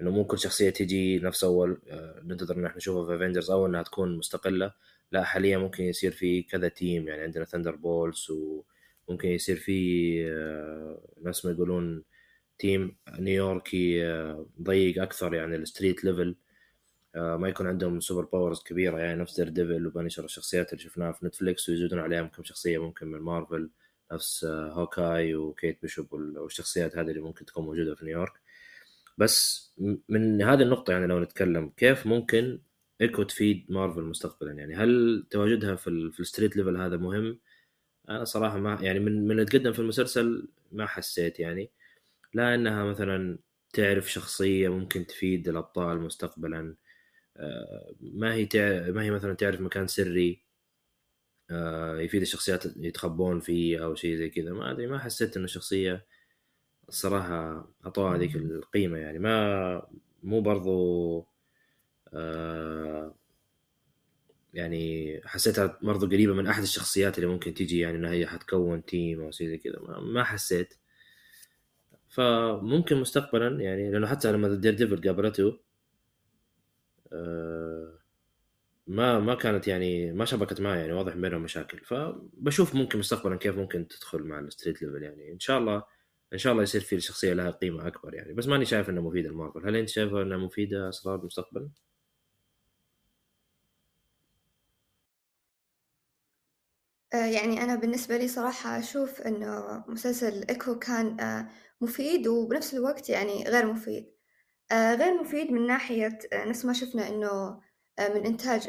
[0.00, 3.66] إنه مو كل شخصية تجي نفس أول آه، ننتظر إن إحنا نشوفها في Avengers أو
[3.66, 4.72] إنها تكون مستقلة.
[5.12, 11.44] لا حاليا ممكن يصير في كذا team يعني عندنا Thunderbolts وممكن يصير في آه، نفس
[11.44, 12.04] ما يقولون
[12.58, 16.36] team نيويوركي آه، ضيق أكثر يعني ال street level
[17.16, 21.26] ما يكون عندهم super powers كبيرة يعني نفس Daredevil و Punisher الشخصيات اللي شفناها في
[21.26, 23.70] نتفليكس ويزودون عليهم كم شخصية ممكن من مارفل
[24.12, 28.32] نفس Hawkeye وكيت بيشوب والشخصيات هذه اللي ممكن تكون موجودة في نيويورك
[29.18, 29.70] بس
[30.08, 32.60] من هذه النقطة يعني لو نتكلم كيف ممكن
[33.00, 36.10] ايكو تفيد مارفل مستقبلا يعني هل تواجدها في.
[36.12, 37.38] في ال street level هذا مهم؟
[38.08, 41.70] أنا صراحة ما يعني من من تقدم في المسلسل ما حسيت يعني
[42.34, 43.38] لا إنها مثلا
[43.72, 46.81] تعرف شخصية ممكن تفيد الأبطال مستقبلا آه،
[48.00, 48.90] ما هي تع...
[48.90, 50.42] ما هي مثلا تعرف مكان سري
[51.50, 54.52] آه، يفيد الشخصيات يتخبون فيه أو شيء زي كذا.
[54.52, 56.06] ما أدري ما حسيت انه الشخصية
[56.88, 59.18] الصراحة اعطوها هذيك القيمة يعني.
[59.18, 59.86] ما
[60.22, 61.26] مو برضو
[62.14, 63.14] آه،
[64.54, 69.20] يعني حسيتها برضو قريبة من أحد الشخصيات اللي ممكن تيجي يعني إنها هي حتكون team
[69.22, 69.80] أو شيء زي كذا.
[70.00, 70.74] ما حسيت.
[72.08, 75.58] فممكن مستقبلا يعني لأنه حتى لما Daredevil قابلته آه،
[78.86, 81.80] ما ما كانت يعني ما شبكت معي يعني واضح بينهم مشاكل.
[81.84, 85.84] فبشوف ممكن مستقبلا كيف ممكن تدخل مع ال street level يعني إن شاء الله
[86.32, 88.32] إن شاء الله يصير في الشخصيه لها قيمة أكبر يعني.
[88.34, 89.66] بس ماني شايف إنها مفيدة لمارفل.
[89.68, 91.68] هل أنت شايفها إنها مفيدة أسرار المستقبل؟
[97.14, 101.48] آه، يعني أنا بالنسبة لي صراحة أشوف إنه مسلسل إيكو كان آه،
[101.80, 104.04] مفيد وبنفس الوقت يعني غير مفيد.
[104.06, 104.11] آه،
[104.72, 107.60] غير مفيد من ناحية نفس ما شفنا إنه
[108.00, 108.68] من إنتاج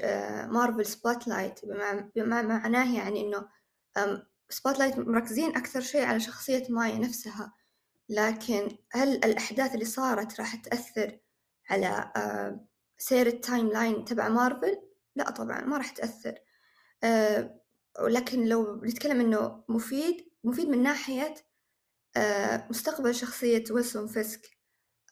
[0.50, 1.60] Marvel Spotlight
[2.16, 3.48] بما معناه يعني إنه
[4.50, 7.54] Spotlight مركزين أكثر شيء على شخصية مايا نفسها.
[8.10, 11.20] لكن هل الأحداث اللي صارت راح تأثر
[11.70, 12.12] على
[12.98, 14.82] سير ال timeline تبع مارفل؟
[15.16, 16.40] لا طبعا ما راح تأثر.
[18.00, 21.36] ولكن لو نتكلم إنه مفيد مفيد من ناحية
[22.18, 24.50] آه، مستقبل شخصية ويلسون فيسك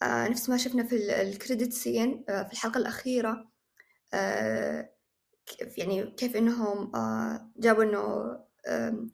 [0.02, 3.52] آه، نفس ما شفنا في ال credit scene آه، في الحلقة الأخيرة
[5.78, 6.92] يعني كيف إنهم
[7.58, 8.38] جابوا إنه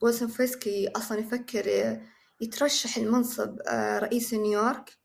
[0.02, 1.98] ويلسون فيسك أصلا يفكر
[2.42, 3.58] يترشح لمنصب
[4.00, 4.98] رئيس نيويورك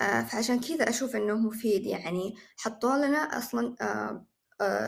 [0.00, 1.86] فعشان كذا أشوف إنه مفيد.
[1.86, 3.76] يعني حطوا لنا أصلا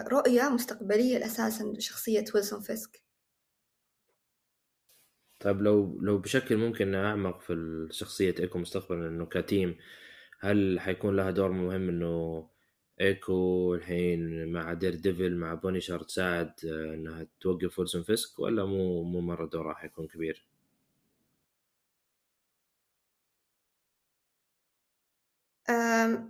[0.09, 3.03] رؤية مستقبلية أساسا لشخصية ويلسون فيسك
[5.41, 9.77] طيب لو لو بشكل ممكن اعمق في شخصية إيكو مستقبلا إنه ك team
[10.43, 12.47] هل حيكون لها دور مهم إنه
[13.01, 19.21] إيكو الحين مع Daredevil مع Punisher تساعد آه، إنها توقف ويلسون فيسك ولا مو مو
[19.21, 20.47] مرة دورها حيكون كبير؟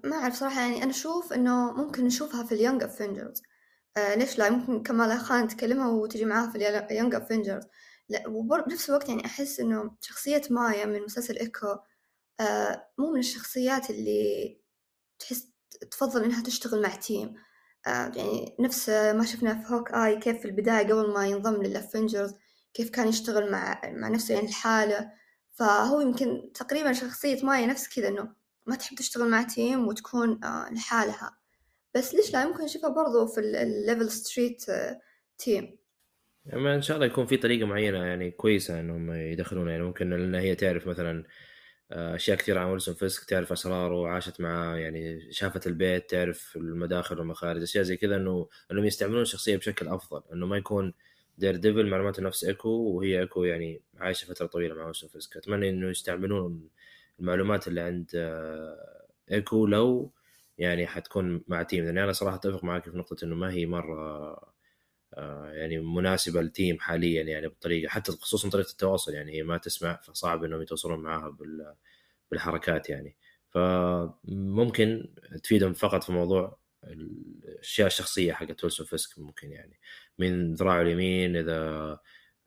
[0.05, 3.43] ما أعرف صراحة يعني أنا أشوف إنه ممكن نشوفها في ال Young Avengers
[3.97, 6.57] أه ليش لا؟ ممكن كمالا خان تكلمها وتجي معاها في
[6.91, 7.65] ال Young Avengers
[8.09, 11.77] لا وبنفس الوقت يعني أحس إنه شخصية مايا من مسلسل إيكو
[12.41, 14.61] آه مو من الشخصيات اللي
[15.19, 15.49] تحس
[15.91, 17.35] تفضل إنها تشتغل مع team
[17.87, 21.77] آه يعني نفس ما شفنا في هوك آي كيف في البداية قبل ما ينضم لل
[21.77, 22.35] Avengers
[22.75, 25.13] كيف كان يشتغل مع مع نفسه يعني الحالة
[25.53, 28.35] فهو يمكن تقريبا شخصية مايا نفس كذا إنه
[28.67, 31.39] ما تحب تشتغل مع team وتكون آه لحالها.
[31.95, 34.65] بس ليش لا؟ يمكن نشوفها برضو في ال level street
[35.39, 35.79] team
[36.47, 40.35] يعني إن شاء الله يكون في طريقة معينة يعني كويسة إنهم يدخلون يعني ممكن لأن
[40.35, 41.25] هي تعرف مثلا
[41.91, 47.63] أشياء كثير عن ويلسون فيسك تعرف أسراره عاشت معاه يعني شافت البيت تعرف المداخل والمخارج
[47.63, 50.95] أشياء زي كذا انه إنهم يستعملون الشخصية بشكل أفضل إنه ما يكون
[51.39, 55.37] دير ديفل معلوماته نفس إيكو وهي إيكو يعني عايشة فترة طويلة مع ويلسون فيسك.
[55.37, 56.69] أتمنى إنه يستعملون
[57.21, 60.13] المعلومات اللي عند آه، إيكو لو
[60.59, 63.99] يعني حتكون مع team لأني أنا صراحة أتفق معك في نقطة إنه ما هي مرة
[64.01, 64.52] آه،
[65.53, 69.97] يعني مناسبة لل team حاليا يعني بالطريقة حتى خصوصا طريقة التواصل يعني هي ما تسمع
[69.97, 71.37] فصعب إنهم يتواصلون معاها
[72.31, 73.17] بالحركات يعني.
[73.51, 79.81] فممكن تفيدهم فقط في موضوع الأشياء الشخصية حقت ويلسون فيسك ممكن يعني.
[80.19, 81.99] من ذراعه اليمين إذا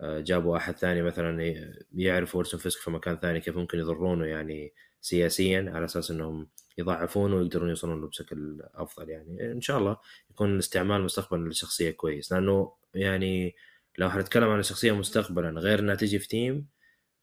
[0.01, 1.55] آه، جابوا احد ثاني مثلا
[1.93, 6.47] يعرف ويلسون فيسك في مكان ثاني كيف ممكن يضرونه يعني سياسيا على أساس إنهم
[6.77, 9.51] يضعفونه ويقدرون يوصلون له بشكل أفضل يعني.
[9.51, 9.97] إن شاء الله
[10.31, 12.31] يكون الاستعمال مستقبلا للشخصيه كويس.
[12.31, 13.55] لأنه يعني
[13.97, 16.67] لو حنتكلم عن الشخصية مستقبلا غير انها تجي في team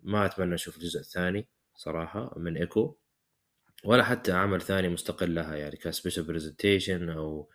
[0.00, 2.96] ما أتمنى أشوف الجزء الثاني صراحة من إيكو
[3.84, 7.50] ولا حتى عمل ثاني مستقل لها يعني ك special presentation أو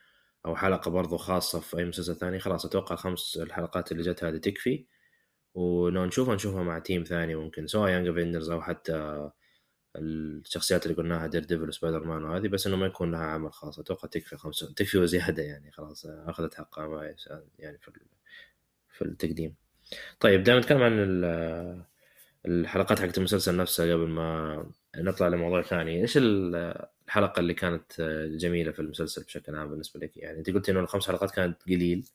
[0.45, 2.39] أو حلقة برضو خاصة في أي مسلسل ثاني.
[2.39, 4.85] خلاص أتوقع خمس الحلقات اللي جت هذه تكفي.
[5.53, 9.29] ولو نشوفها نشوفها مع team ثاني ممكن سواء Young Avengers أو حتى
[9.95, 13.79] الشخصيات اللي قلناها دير ديفل وسبايدر مان وهذه بس إنه ما يكون لها عمل خاص.
[13.79, 17.15] أتوقع تكفي خمس تكفي وزيادة يعني خلاص أخذت حقها
[17.59, 17.91] يعني في
[18.89, 19.55] في التقديم.
[20.19, 20.93] طيب دائما نتكلم عن
[22.45, 26.01] الحلقات حقت المسلسل نفسها قبل ما نطلع لموضوع ثاني.
[26.01, 30.79] إيش الحلقة اللي كانت جميلة في المسلسل بشكل عام بالنسبة لك؟ يعني أنت قلتي إنه
[30.79, 32.05] الخمس حلقات كانت قليل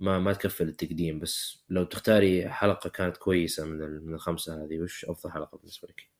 [0.00, 5.04] ما ما تكفل التقديم بس لو تختاري حلقة كانت كويسة من من الخمسة هذه وش
[5.04, 6.13] أفضل حلقة بالنسبة لك؟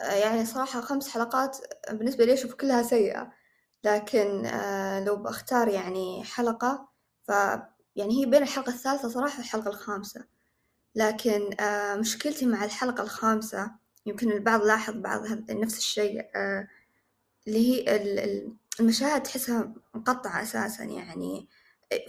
[0.00, 1.58] يعني صراحة خمس حلقات
[1.90, 3.32] بالنسبة لي أشوف كلها سيئة.
[3.84, 6.88] لكن آه، لو بختار يعني حلقة
[7.24, 7.30] ف
[7.96, 10.24] يعني هي بين الحلقة الثالثة صراحة والحلقة الخامسة.
[10.94, 13.72] لكن آه، مشكلتي مع الحلقة الخامسة
[14.06, 16.68] يمكن البعض لاحظ بعض نفس الشيء آه،
[17.46, 17.96] اللي هي
[18.80, 21.48] المشاهد تحسها مقطعة أساسا يعني.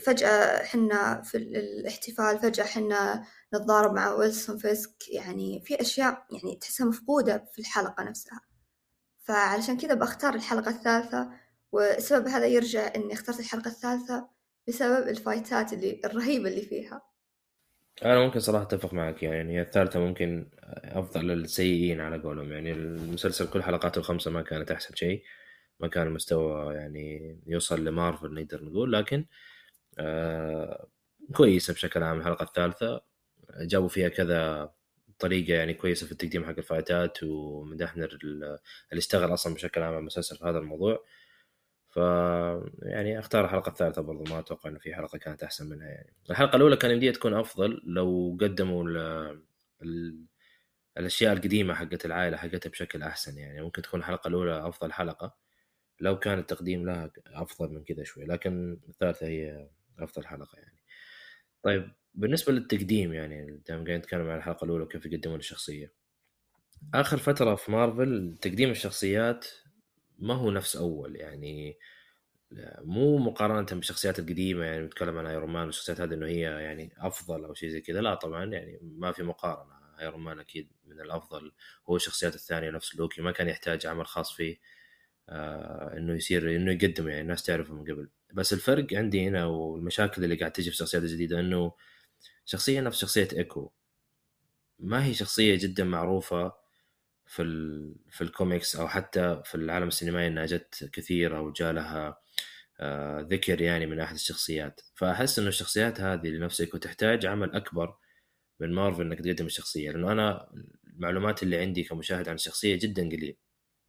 [0.05, 3.23] فجأة حنا في الاحتفال فجأة حنا
[3.55, 8.41] نتضارب مع ويلسون فيسك يعني في أشياء يعني تحسها مفقودة في الحلقة نفسها.
[9.23, 11.29] فعلشان كذا بختار الحلقة الثالثة
[11.71, 14.29] والسبب هذا يرجع إني اخترت الحلقة الثالثة
[14.67, 17.01] بسبب الفايتات اللي الرهيبة اللي فيها.
[18.05, 20.49] أنا ممكن صراحة أتفق معك يعني هي الثالثة ممكن
[20.83, 22.51] أفضل للسيئين على قولهم.
[22.51, 25.23] يعني المسلسل كل حلقاته الخمسة ما كانت أحسن شيء
[25.79, 29.56] ما كان المستوى يعني يوصل لمارفل نقدر نقول لكن آه
[31.33, 33.01] كويسة بشكل عام الحلقة الثالثة.
[33.61, 34.71] جابوا فيها كذا
[35.19, 38.59] طريقة يعني كويسة في التقديم حق الفايتات ومدحنا اللي
[38.93, 41.05] اشتغل أصلا بشكل عام على المسلسل في هذا الموضوع.
[41.89, 41.97] ف
[42.81, 46.13] يعني أختار الحلقة الثالثة برضو ما أتوقع إنه في حلقة كانت أحسن منها يعني.
[46.29, 48.97] الحلقة الأولى كان يمديها تكون أفضل لو قدموا ال
[49.83, 50.25] ال
[50.97, 53.61] الأشياء القديمة حقت العائلة حقتها بشكل أحسن يعني.
[53.61, 55.35] ممكن تكون الحلقة الأولى أفضل حلقة
[55.99, 58.25] لو كان التقديم لها أفضل من كذا شوي.
[58.25, 60.79] لكن الثالثة هي أفضل حلقة يعني.
[61.63, 65.93] طيب بالنسبة للتقديم يعني دائما قاعدين نتكلم عن الحلقة الأولى وكيف يقدمون الشخصية.
[66.93, 69.47] آخر فترة في مارفل تقديم الشخصيات
[70.19, 71.77] ما هو نفس أول يعني
[72.81, 77.45] مو مقارنة بالشخصيات القديمة يعني نتكلم عن ايرون مان والشخصيات هذه إنه هي يعني أفضل
[77.45, 78.01] أو شيء زي كذا.
[78.01, 79.73] لا طبعا يعني ما في مقارنة.
[80.01, 81.51] ايرون مان أكيد من الأفضل
[81.89, 84.57] هو الشخصيات الثانية نفس لوكي ما كان يحتاج عمل خاص فيه
[85.29, 88.09] آه إنه يصير إنه يقدم يعني الناس تعرفه من قبل.
[88.33, 91.73] بس الفرق عندي هنا والمشاكل اللي قاعد تجي في الشخصيات الجديده إنه
[92.45, 93.71] شخصية نفس شخصية إيكو.
[94.79, 96.53] ما هي شخصية جدا معروفة
[97.25, 97.95] في ال...
[98.11, 102.17] في الكوميكس أو حتى في العالم السينمائي إنها جت كثير أو جاء لها
[102.79, 104.81] آه ذكر يعني من أحد الشخصيات.
[104.95, 107.97] فأحس إنه الشخصيات هذه لنفسك وتحتاج عمل أكبر
[108.59, 109.91] من مارفل إنك تقدم الشخصية.
[109.91, 110.49] لأنه أنا
[110.93, 113.37] المعلومات اللي عندي كمشاهد عن الشخصية جدا قليل.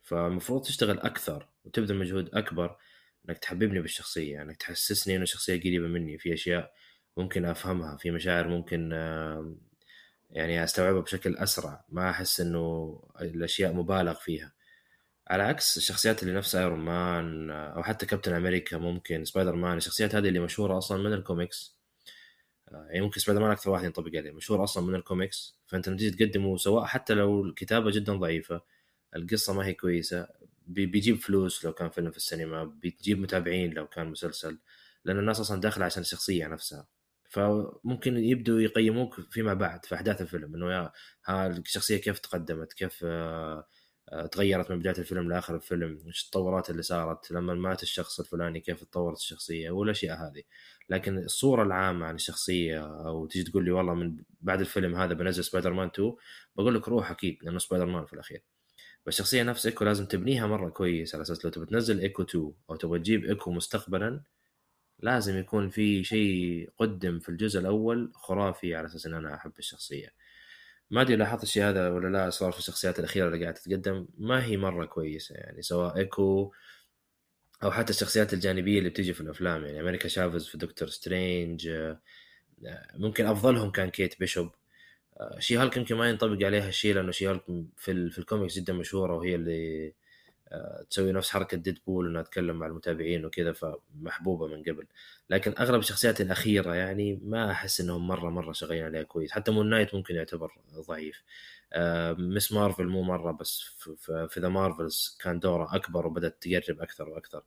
[0.03, 2.77] فالمفروض تشتغل أكثر وتبذل مجهود أكبر
[3.29, 6.73] إنك تحببني بالشخصية يعني انك تحسسني إنه الشخصيه قريبة مني في أشياء
[7.17, 8.93] ممكن أفهمها في مشاعر ممكن
[10.31, 14.53] يعني أستوعبها بشكل أسرع ما أحس إنه الأشياء مبالغ فيها.
[15.29, 20.15] على عكس الشخصيات اللي نفس ايرون مان أو حتى كابتن أمريكا ممكن سبايدر مان الشخصيات
[20.15, 21.79] هذه اللي مشهورة أصلا من الكوميكس
[22.73, 26.11] يعني ممكن سبايدر مان أكثر واحد ينطبق عليه مشهور أصلا من الكوميكس فأنت لما تيجي
[26.11, 28.63] تقدمه سواء حتى لو الكتابة جدا ضعيفة
[29.17, 30.29] القصة ما هي كويسة
[30.69, 34.59] بيجيب فلوس لو كان فيلم في السينما بيجيب متابعين لو كان مسلسل
[35.05, 36.89] لأن الناس أصلا داخلة عشان الشخصية نفسها.
[37.31, 40.93] فممكن يبدوا يقيموك فيما بعد في أحداث الفيلم إنه يا
[41.27, 43.05] ها الشخصية كيف تقدمت؟ كيف
[44.33, 48.85] تغيرت من بداية الفيلم لآخر الفيلم؟ إيش التطورات اللي صارت؟ لما مات الشخص الفلاني كيف
[48.85, 50.43] تطورت الشخصية؟ والأشياء هذه.
[50.89, 55.45] لكن الصورة العامة عن الشخصية أو تجي تقول لي والله من بعد الفيلم هذا بنزل
[55.45, 56.15] سبايدر مان 2
[56.57, 58.43] بقول لك روح أكيد لأنه سبايدر مان في الأخير.
[59.09, 62.77] فالشخصيه نفس إيكو لازم تبنيها مرة كويس على أساس لو تبي تنزل إيكو 2 أو
[62.77, 64.23] تبغى تجيب إيكو مستقبلا
[64.99, 70.15] لازم يكون في شيء قدم في الجزء الأول خرافي على أساس إن أنا أحب الشخصية.
[70.91, 74.45] ما أدري لاحظت الشيء هذا ولا لا صار في الشخصيات الأخيرة اللي قاعدة تتقدم ما
[74.45, 76.53] هي مرة كويسة يعني سواء إيكو
[77.63, 81.71] أو حتى الشخصيات الجانبية اللي بتيجي في الأفلام يعني أمريكا شافز في دكتور سترينج
[82.95, 84.51] ممكن أفضلهم كان كيت بيشوب.
[85.39, 87.43] شي هالك يمكن ما ينطبق عليها الشيء لأنه شي هالك
[87.77, 89.93] في, في الكوميكس جدا مشهورة وهي اللي
[90.53, 94.87] آه، تسوي نفس حركة ديدبول إنها تتكلم مع المتابعين وكذا فمحبوبة من قبل.
[95.31, 99.33] لكن أغلب الشخصيات الأخيرة يعني ما أحس إنهم مرة مرة شغالين عليها كويس.
[99.33, 100.53] حتى مون نايت ممكن يعتبر
[100.89, 101.23] ضعيف.
[102.19, 103.63] مس مارفل مو مرة بس
[104.29, 107.43] في The Marvels كان دوره أكبر وبدأت تقرب أكثر وأكثر.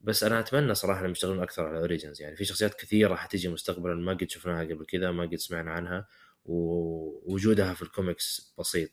[0.00, 2.36] بس أنا أتمنى صراحة إنهم يشتغلون أكثر على origins يعني.
[2.36, 6.06] في شخصيات كثيرة حتيجي مستقبلا ما قد شفناها قبل كذا ما قد سمعنا عنها.
[6.44, 8.90] ووجودها في الكوميكس بسيط.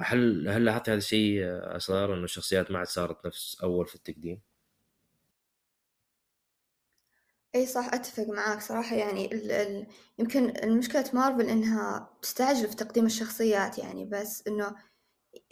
[0.00, 1.40] هل هل لاحظت هذا الشيء
[1.76, 4.40] أسرار إنه الشخصيات ما عاد صارت نفس أول في التقديم؟
[7.54, 8.96] إي صح أتفق معاك صراحة.
[8.96, 9.86] يعني ال ال
[10.18, 14.74] يمكن المشكلة مارفل إنها تستعجل في تقديم الشخصيات يعني بس إنه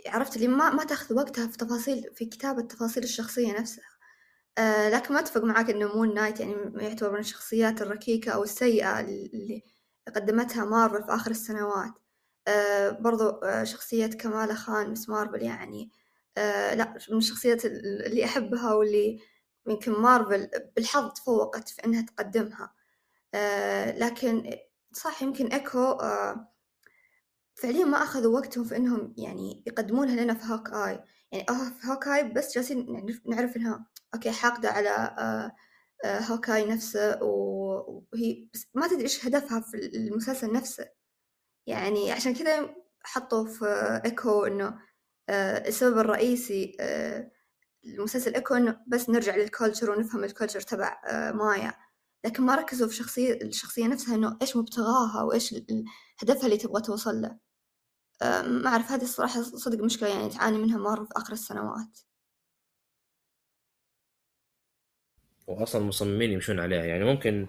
[0.08, 3.84] عرفت اللي ما ما تأخذ وقتها في تفاصيل في كتابة تفاصيل الشخصية نفسها.
[4.58, 9.00] آه لكن ما أتفق معاك إنه مون نايت يعني يعتبر من الشخصيات الركيكة أو السيئة
[9.00, 9.62] اللي
[10.16, 11.92] قدمتها مارفل في آخر السنوات.
[12.48, 15.90] آه برضو آه شخصية كمالة خان مس مارفل يعني
[16.38, 19.18] آه لا من الشخصيات اللي أحبها واللي
[19.66, 22.74] يمكن مارفل بالحظ تفوقت في إنها تقدمها.
[23.98, 24.50] لكن
[24.92, 26.48] صح يمكن إيكو آه
[27.54, 31.00] فعليا ما أخذوا وقتهم في إنهم يعني يقدمونها لنا في Hawkeye
[31.32, 31.46] يعني
[31.80, 34.90] في Hawkeye بس جالسين نعرف إنها okay حاقدة على
[36.06, 40.86] Hawkeye نفسه وهي بس ما تدري إيش هدفها في المسلسل نفسه.
[41.66, 42.74] يعني عشان كذا
[43.04, 43.64] حطوا في
[44.04, 44.78] إيكو إنه
[45.28, 47.30] آه، السبب الرئيسي آه،
[47.84, 51.74] المسلسل إيكو إنه بس نرجع لل culture ونفهم ال culture تبع آه، مايا.
[52.24, 55.54] لكن ما ركزوا في شخصية الشخصية نفسها إنه إيش مبتغاها وإيش
[56.22, 57.38] هدفها اللي تبغى توصل له.
[58.22, 61.98] ما أعرف هذه الصراحة صدق مشكلة يعني تعاني منها مرة في آخر السنوات.
[65.46, 66.84] أصلا المصممين يمشون عليها.
[66.84, 67.46] يعني ممكن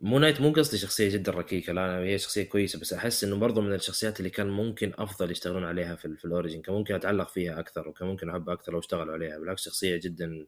[0.00, 3.60] مو not مو قصدي شخصية جدا ركيكة لا هي شخصية كويسة بس أحس إنه برضو
[3.60, 7.28] من الشخصيات اللي كان ممكن أفضل يشتغلون عليها في, في ال origin كان ممكن أتعلق
[7.28, 9.38] فيها أكثر وكان ممكن احبها أكثر لو اشتغلوا عليها.
[9.38, 10.46] بالعكس شخصية جدا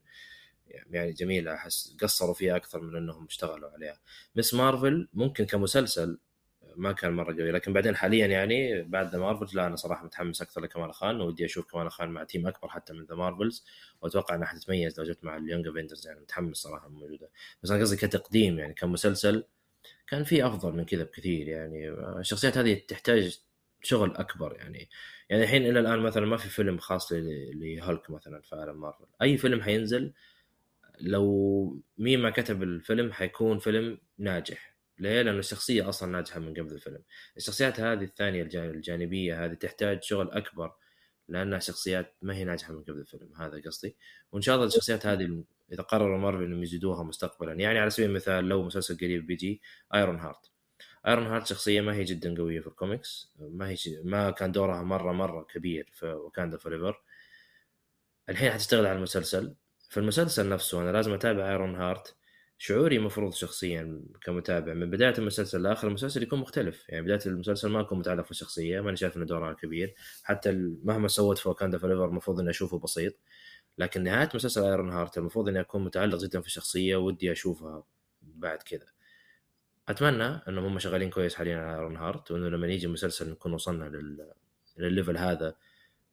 [0.90, 4.00] يعني جميلة أحس قصروا فيها أكثر من إنهم اشتغلوا عليها.
[4.36, 6.18] مس مارفل ممكن كمسلسل
[6.76, 7.50] ما كان مرة قوي.
[7.50, 11.44] لكن بعدين حاليا يعني بعد ذا مارفلز لا أنا صراحة متحمس أكثر لكمالا خان ودي
[11.44, 13.66] أشوف كمالا خان مع team أكبر حتى من ذا مارفلز
[14.02, 17.30] وأتوقع إنها حتتميز لو جت مع ال Young Avengers يعني متحمس صراحة موجودة.
[17.62, 19.44] بس أنا قصدي كتقديم يعني كمسلسل
[20.08, 23.40] كان في أفضل من كذا بكثير يعني الشخصيات هذه تحتاج
[23.82, 24.88] شغل أكبر يعني
[25.30, 29.04] يعني الحين إلى الآن مثلا ما في فيلم خاص لهولك مثلا في عالم مارفل.
[29.22, 30.12] أي فيلم حينزل
[31.00, 34.69] لو مين ما كتب الفيلم حيكون فيلم ناجح.
[35.00, 37.02] ليه؟ لأن الشخصية أصلا ناجحة من قبل الفيلم.
[37.36, 40.72] الشخصيات هذه الثانية الجانبية هذه تحتاج شغل أكبر
[41.28, 43.96] لأنها شخصيات ما هي ناجحة من قبل الفيلم هذا قصدي.
[44.32, 47.52] وإن شاء الله الشخصيات هذه إذا قرروا مارفل إنهم يزيدوها مستقبلا.
[47.52, 49.60] يعني على سبيل المثال لو مسلسل قريب بيجي
[49.94, 50.50] ايرون هارت
[51.06, 55.12] ايرون هارت شخصية ما هي جدا قوية في الكوميكس ما هي ما كان دورها مرة
[55.12, 57.02] مرة كبير في وكاندا فوريفر
[58.28, 59.54] الحين حتشتغل على المسلسل.
[59.90, 62.16] في المسلسل نفسه أنا لازم أتابع ايرون هارت
[62.62, 64.74] شعوري مفروض شخصيا كمتابع.
[64.74, 66.88] من بداية المسلسل لآخر المسلسل يكون مختلف.
[66.88, 69.94] يعني بداية المسلسل ما أكون متعلق في الشخصيه ماني شايف ان دورها كبير.
[70.22, 70.52] حتى
[70.84, 73.14] مهما سوت في وكاندا فوريفر المفروض إني أشوفه بسيط.
[73.78, 77.84] لكن نهاية مسلسل ايرون هارت المفروض إني أكون متعلق جدا في الشخصية ودي أشوفها
[78.22, 78.86] بعد كذا.
[79.88, 83.84] أتمنى إنهم هم شغالين كويس حاليا على ايرون هارت وإنه لما يجي مسلسل نكون وصلنا
[83.84, 84.32] لل...
[84.78, 85.54] لل level هذا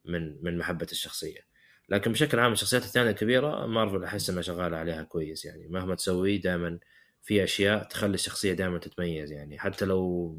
[0.04, 1.47] من من محبة الشخصية.
[1.88, 5.68] لكن بشكل عام الشخصيات الثانية الكبيرة مارفل أحس إنها شغالة عليها كويس يعني.
[5.68, 6.78] مهما تسوي دائما
[7.22, 9.58] في أشياء تخلي الشخصية دائما تتميز يعني.
[9.58, 10.36] حتى لو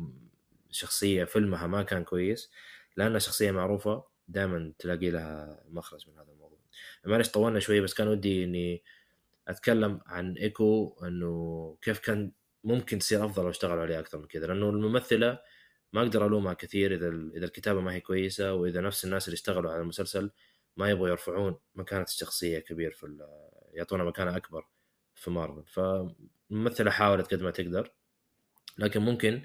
[0.72, 2.52] شخصية فيلمها ما كان كويس
[2.97, 6.60] لانها شخصية معروفة دائما تلاقي لها مخرج من هذا الموضوع.
[7.06, 8.84] معلش طولنا شوي بس كان ودي إني
[9.47, 12.32] أتكلم عن إيكو إنه كيف كان
[12.64, 14.47] ممكن تصير أفضل لو اشتغلوا عليها أكثر من كذا.
[14.47, 15.39] لأنه الممثلة
[15.93, 19.72] ما أقدر ألومها كثير إذا إذا الكتابة ما هي كويسة وإذا نفس الناس اللي اشتغلوا
[19.72, 20.32] على المسلسل
[20.80, 23.18] ما يبغوا يرفعون مكانة الشخصية كبير في
[23.74, 24.68] يعطونها مكانة أكبر
[25.16, 25.64] في مارفل.
[25.68, 27.92] فالممثله حاولت قد ما تقدر
[28.78, 29.42] لكن ممكن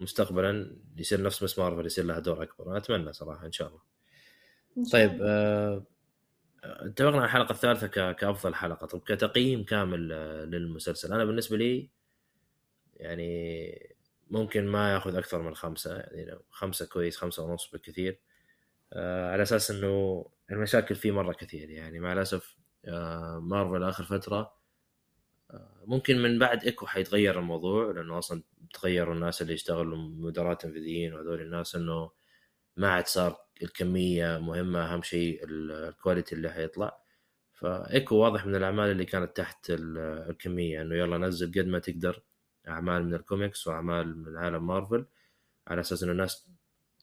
[0.00, 2.70] مستقبلا يصير نفس مس مارفل يصير لها دور أكبر.
[2.70, 3.80] أنا أتمنى صراحة إن شاء الله.
[4.92, 5.84] طيب آه
[6.64, 8.86] اتفقنا على الحلقة الثالثة كأفضل حلقة.
[8.86, 11.12] طب كتقييم كامل آه، للمسلسل.
[11.12, 11.90] أنا بالنسبة لي
[12.96, 13.96] يعني
[14.30, 18.20] ممكن ما ياخذ أكثر من خمسة يعني خمسة كويس خمسة ونص بالكثير.
[18.96, 21.70] على أساس إنه المشاكل فيه مرة كثير.
[21.70, 24.54] يعني مع الأسف آه مارفل آخر فترة
[25.50, 28.42] آه ممكن من بعد إيكو حيتغير الموضوع لأنه أصلا
[28.74, 32.10] تغيروا الناس اللي يشتغلوا مدراء تنفيذيين وهذول الناس إنه
[32.76, 36.98] ما عاد صار الكمية مهمة أهم شيء الكواليتي اللي حيطلع.
[37.54, 42.22] فإيكو واضح من الأعمال اللي كانت تحت الكمية إنه يلا نزل قد ما تقدر
[42.68, 45.06] أعمال من الكوميكس وأعمال من عالم مارفل
[45.68, 46.48] على أساس إنه الناس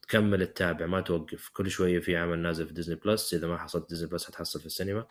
[0.02, 1.50] تكمل تتابع ما توقف.
[1.54, 4.66] كل شوية في عمل نازل في ديزني بلس إذا ما حصلت ديزني بلس حتحصل في
[4.66, 5.08] السينما.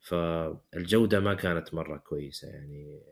[0.00, 3.02] فالجودة ما كانت مرة كويسة يعني.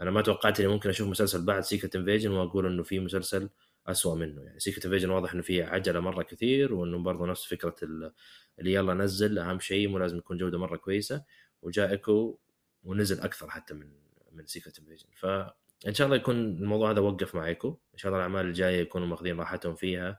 [0.00, 3.50] أنا ما توقعت إني ممكن أشوف مسلسل بعد سيكرت انفيجن وأقول إنه في مسلسل
[3.86, 4.60] أسوأ منه يعني.
[4.60, 9.38] سيكرت انفيجن واضح إنه فيه عجلة مرة كثير وإنه برضه نفس فكرة اللي يلا نزل
[9.38, 11.24] أهم شيء مو لازم تكون جودة مرة كويسة.
[11.62, 12.38] وجاء ايكو
[12.84, 13.90] ونزل أكثر حتى من
[14.32, 18.18] من سيكرت انفيجن فإن شاء الله يكون الموضوع هذا وقف مع ايكو إن شاء الله
[18.26, 20.18] الأعمال الجاية يكونوا ماخذين راحتهم فيها.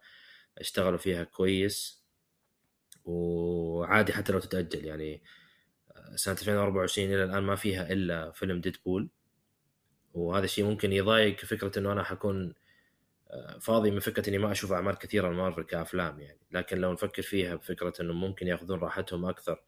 [0.57, 2.03] اشتغلوا فيها كويس
[3.05, 4.85] وعادي حتى لو تتأجل.
[4.85, 5.23] يعني
[5.91, 9.09] آه، سنة 2024 إلى الآن ما فيها إلا فيلم ديدبول
[10.13, 12.53] وهذا الشيء ممكن يضايق فكرة إنه أنا حكون
[13.31, 16.39] آه، فاضي من فكرة إني ما أشوف أعمال كثيرة لمارفل كأفلام يعني.
[16.51, 19.63] لكن لو نفكر فيها بفكرة إنه ممكن يأخذون راحتهم أكثر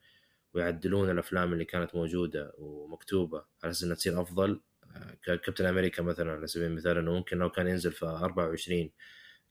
[0.54, 4.62] ويعدلون الأفلام اللي كانت موجودة ومكتوبة على أساس إنها تصير أفضل
[4.96, 8.92] آه، كابتن أمريكا مثلا على سبيل المثال إنه ممكن لو كان ينزل في 24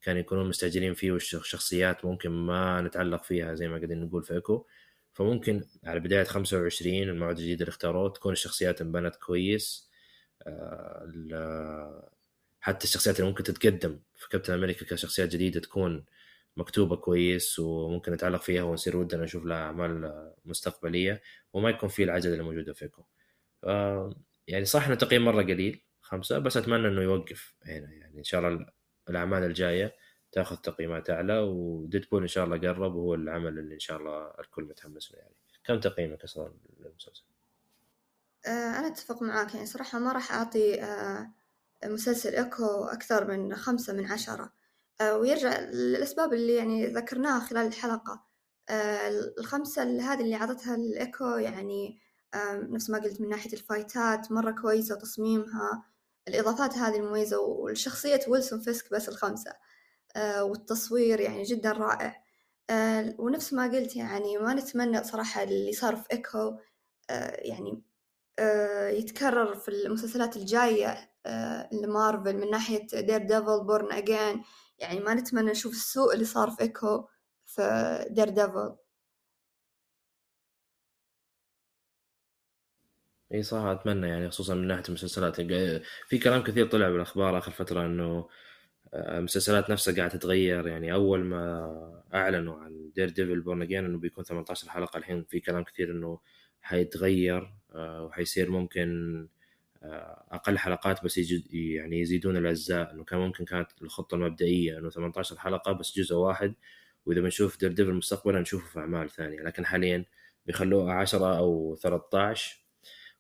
[0.05, 4.67] كان يكونون مستعجلين فيه والشخصيات ممكن ما نتعلق فيها زي ما قاعدين نقول في إيكو.
[5.13, 9.91] فممكن على بداية 25 الموعد الجديد اللي اختاروه تكون الشخصيات انبنت كويس.
[10.47, 12.11] آه،
[12.61, 16.05] حتى الشخصيات اللي ممكن تتقدم في كابتن أمريكا كشخصيات جديدة تكون
[16.57, 22.33] مكتوبة كويس وممكن نتعلق فيها ونصير ودنا نشوف لها أعمال مستقبلية وما يكون في العجله
[22.33, 23.03] اللي موجوده فيكم
[24.49, 27.93] يعني صح إنه تقييم مرة قليل خمسة بس أتمنى إنه يوقف هنا.
[27.93, 28.67] يعني إن شاء الله
[29.09, 29.95] الأعمال الجاية
[30.33, 34.65] تاخذ تقييمات أعلى وديدبول إن شاء الله قرب وهو العمل اللي إن شاء الله الكل
[34.65, 35.35] متحمس له يعني.
[35.65, 37.25] كم تقييمك أصلا للمسلسل؟
[38.47, 41.31] آه، أنا أتفق معاك يعني صراحة ما راح أعطي آه،
[41.85, 44.53] مسلسل إيكو أكثر من خمسة من عشرة.
[45.01, 48.25] آه، ويرجع للأسباب اللي يعني ذكرناها خلال الحلقة.
[49.39, 51.99] الخمسة هذه اللي عطيتها لإيكو يعني
[52.55, 55.85] نفس ما قلت من ناحية ال fightات مرة كويسة وتصميمها
[56.29, 59.53] الإضافات هذه المميزة والشخصية ويلسون فيسك بس الخمسة.
[60.41, 62.25] والتصوير يعني جدا رائع.
[63.19, 66.57] ونفس ما قلت يعني ما نتمنى صراحة اللي صار في إيكو
[67.39, 67.83] يعني
[68.99, 71.11] يتكرر في المسلسلات الجاية
[71.73, 74.45] لمارفل من ناحية دير ديفل بورن أجين
[74.79, 77.09] يعني ما نتمنى نشوف السوء اللي صار في إيكو
[77.45, 78.77] في دير ديفل
[83.35, 85.41] إي صح أتمنى يعني خصوصا من ناحية المسلسلات.
[86.09, 88.29] في كلام كثير طلع بالأخبار آخر فترة إنه
[88.95, 90.67] المسلسلات نفسها قاعدة تتغير.
[90.69, 95.41] يعني أول ما أعلنوا عن دير ديفل بورن اجين إنه بيكون 18 حلقة الحين في
[95.41, 96.21] كلام كثير إنه
[96.63, 99.29] حيتغير آه، وحيصير ممكن
[99.83, 102.93] آه، أقل حلقات بس يجد يعني يزيدون الأجزاء.
[102.93, 106.55] إنه كان ممكن كانت الخطة المبدئية إنه 18 حلقة بس جزء واحد
[107.07, 109.41] وإذا بنشوف دير ديفل مستقبلا نشوفه في أعمال ثانية.
[109.43, 110.05] لكن حاليا
[110.47, 112.64] بيخلوه 10 أو 13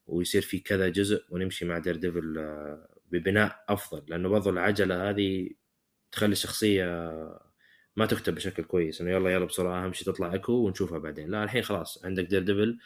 [0.06, 4.04] ويصير في كذا جزء ونمشي مع دير ديفل آه، ببناء أفضل.
[4.08, 5.50] لأنه برضو العجلة هذه
[6.12, 6.84] تخلي الشخصية
[7.96, 9.00] ما تكتب بشكل كويس.
[9.00, 11.30] إنه يلا يلا بسرعة أهم شيء تطلع ايكو ونشوفها بعدين.
[11.30, 12.78] لا الحين خلاص عندك دير ديفل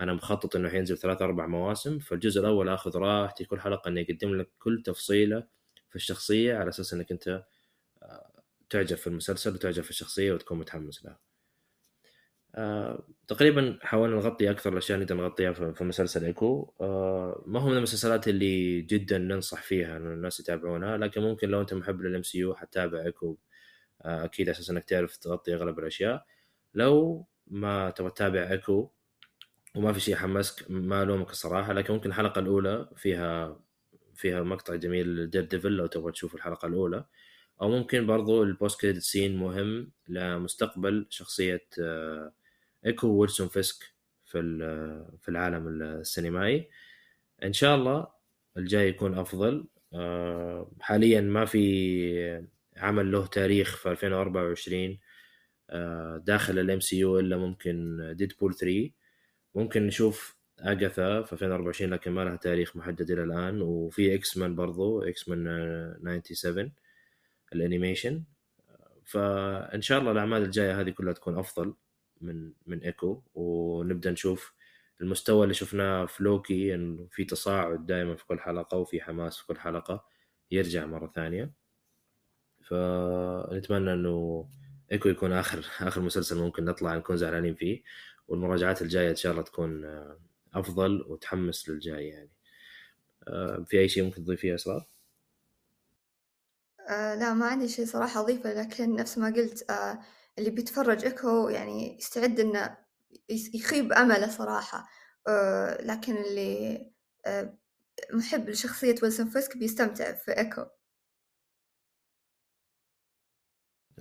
[0.00, 1.98] أنا مخطط إنه حينزل ثلاث أربع مواسم.
[1.98, 3.44] فالجزء الأول آخذ راحتي.
[3.44, 5.46] كل حلقة انه يقدم لك كل تفصيلة
[5.90, 7.44] في الشخصية على أساس إنك أنت
[8.02, 11.31] آه، تعجب في المسلسل وتعجب في الشخصية وتكون متحمس لها.
[12.54, 16.74] آه، تقريبا حاولنا نغطي أكثر الأشياء اللي نغطيها في مسلسل إيكو.
[16.80, 21.60] آه، ما هو من المسلسلات اللي جدا ننصح فيها إنه الناس يتابعونها لكن ممكن لو
[21.60, 23.38] أنت محب لل MCU حتتابع إيكو.
[24.02, 26.26] أكيد أساس إنك تعرف تغطي أغلب الأشياء.
[26.74, 28.90] لو ما تبغى تتابع إيكو
[29.76, 33.60] وما في شيء حمسك ما ألومك الصراحة لكن ممكن الحلقة الأولى فيها
[34.14, 37.04] فيها مقطع جميل Daredevil لو تبغى تشوف الحلقة الأولى.
[37.62, 42.32] أو ممكن برضو ال post credit scene مهم لمستقبل شخصية آه،
[42.86, 43.84] ايكو ويلسون فيسك
[44.24, 44.38] في
[45.20, 46.68] في العالم السينمائي.
[47.44, 48.06] إن شاء الله
[48.56, 49.66] الجاي يكون أفضل.
[49.94, 54.98] آه، حاليا ما في عمل له تاريخ في 2024
[55.70, 58.90] آه، داخل ال MCU إلا ممكن Deadpool 3
[59.54, 63.62] ممكن نشوف Agatha في 2024 لكن ما لها تاريخ محدد إلى الآن.
[63.62, 65.46] وفي X-Men برضو X-Men
[66.24, 66.72] 97
[67.52, 68.24] ال animation.
[69.04, 71.74] فإن شاء الله الأعمال الجاية هذه كلها تكون أفضل.
[72.22, 74.54] من من ايكو ونبدأ نشوف
[75.00, 79.46] المستوى اللي شفناه في لوكي انه في تصاعد دائما في كل حلقة وفي حماس في
[79.46, 80.04] كل حلقة
[80.50, 81.52] يرجع مرة ثانية
[82.68, 84.48] فنتمنى إنه
[84.92, 87.82] ايكو يكون آخر آخر مسلسل ممكن نطلع نكون زعلانين فيه
[88.28, 89.84] والمراجعات الجاية إن شاء الله تكون
[90.54, 92.30] أفضل وتحمس للجاي يعني
[93.28, 94.86] آه، في أي شيء ممكن تضيفيه إسرار؟
[96.88, 99.98] آه لا ما عندي شيء صراحة أضيفه لكن نفس ما قلت آه
[100.38, 102.78] اللي بيتفرج إيكو يعني يستعد إنه
[103.54, 104.88] يخيب أمله صراحة.
[105.28, 106.86] آه لكن اللي
[107.26, 107.58] آه
[108.12, 110.64] محب لشخصية ويلسون فيسك بيستمتع في إيكو.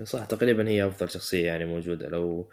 [0.04, 2.10] صح تقريبا هي أفضل شخصية يعني موجودة.
[2.10, 2.50] لو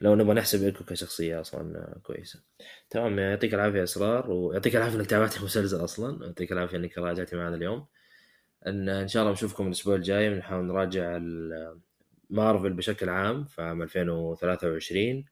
[0.00, 2.42] لو نبغى نحسب إيكو كشخصية أصلا كويسة.
[2.90, 6.26] تمام يعطيك العافية أسرار ويعطيك العافية إنك تابعتي المسلسل أصلا.
[6.26, 7.86] يعطيك العافية إنك راجعتي معنا اليوم.
[8.66, 10.34] إن إن شاء الله نشوفكم الأسبوع الجاي.
[10.34, 11.18] ونحاول نراجع
[12.30, 15.24] مارفل بشكل عام في عام 2023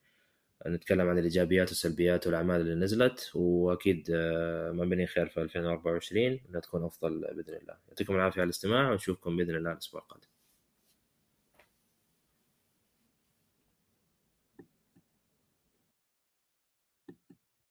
[0.67, 6.61] نتكلم عن الإيجابيات والسلبيات والأعمال اللي نزلت وأكيد آه، ما بين خير في 2024 انها
[6.61, 7.77] تكون أفضل بإذن الله.
[7.87, 10.32] يعطيكم العافية على الاستماع ونشوفكم بإذن الله الأسبوع القادم.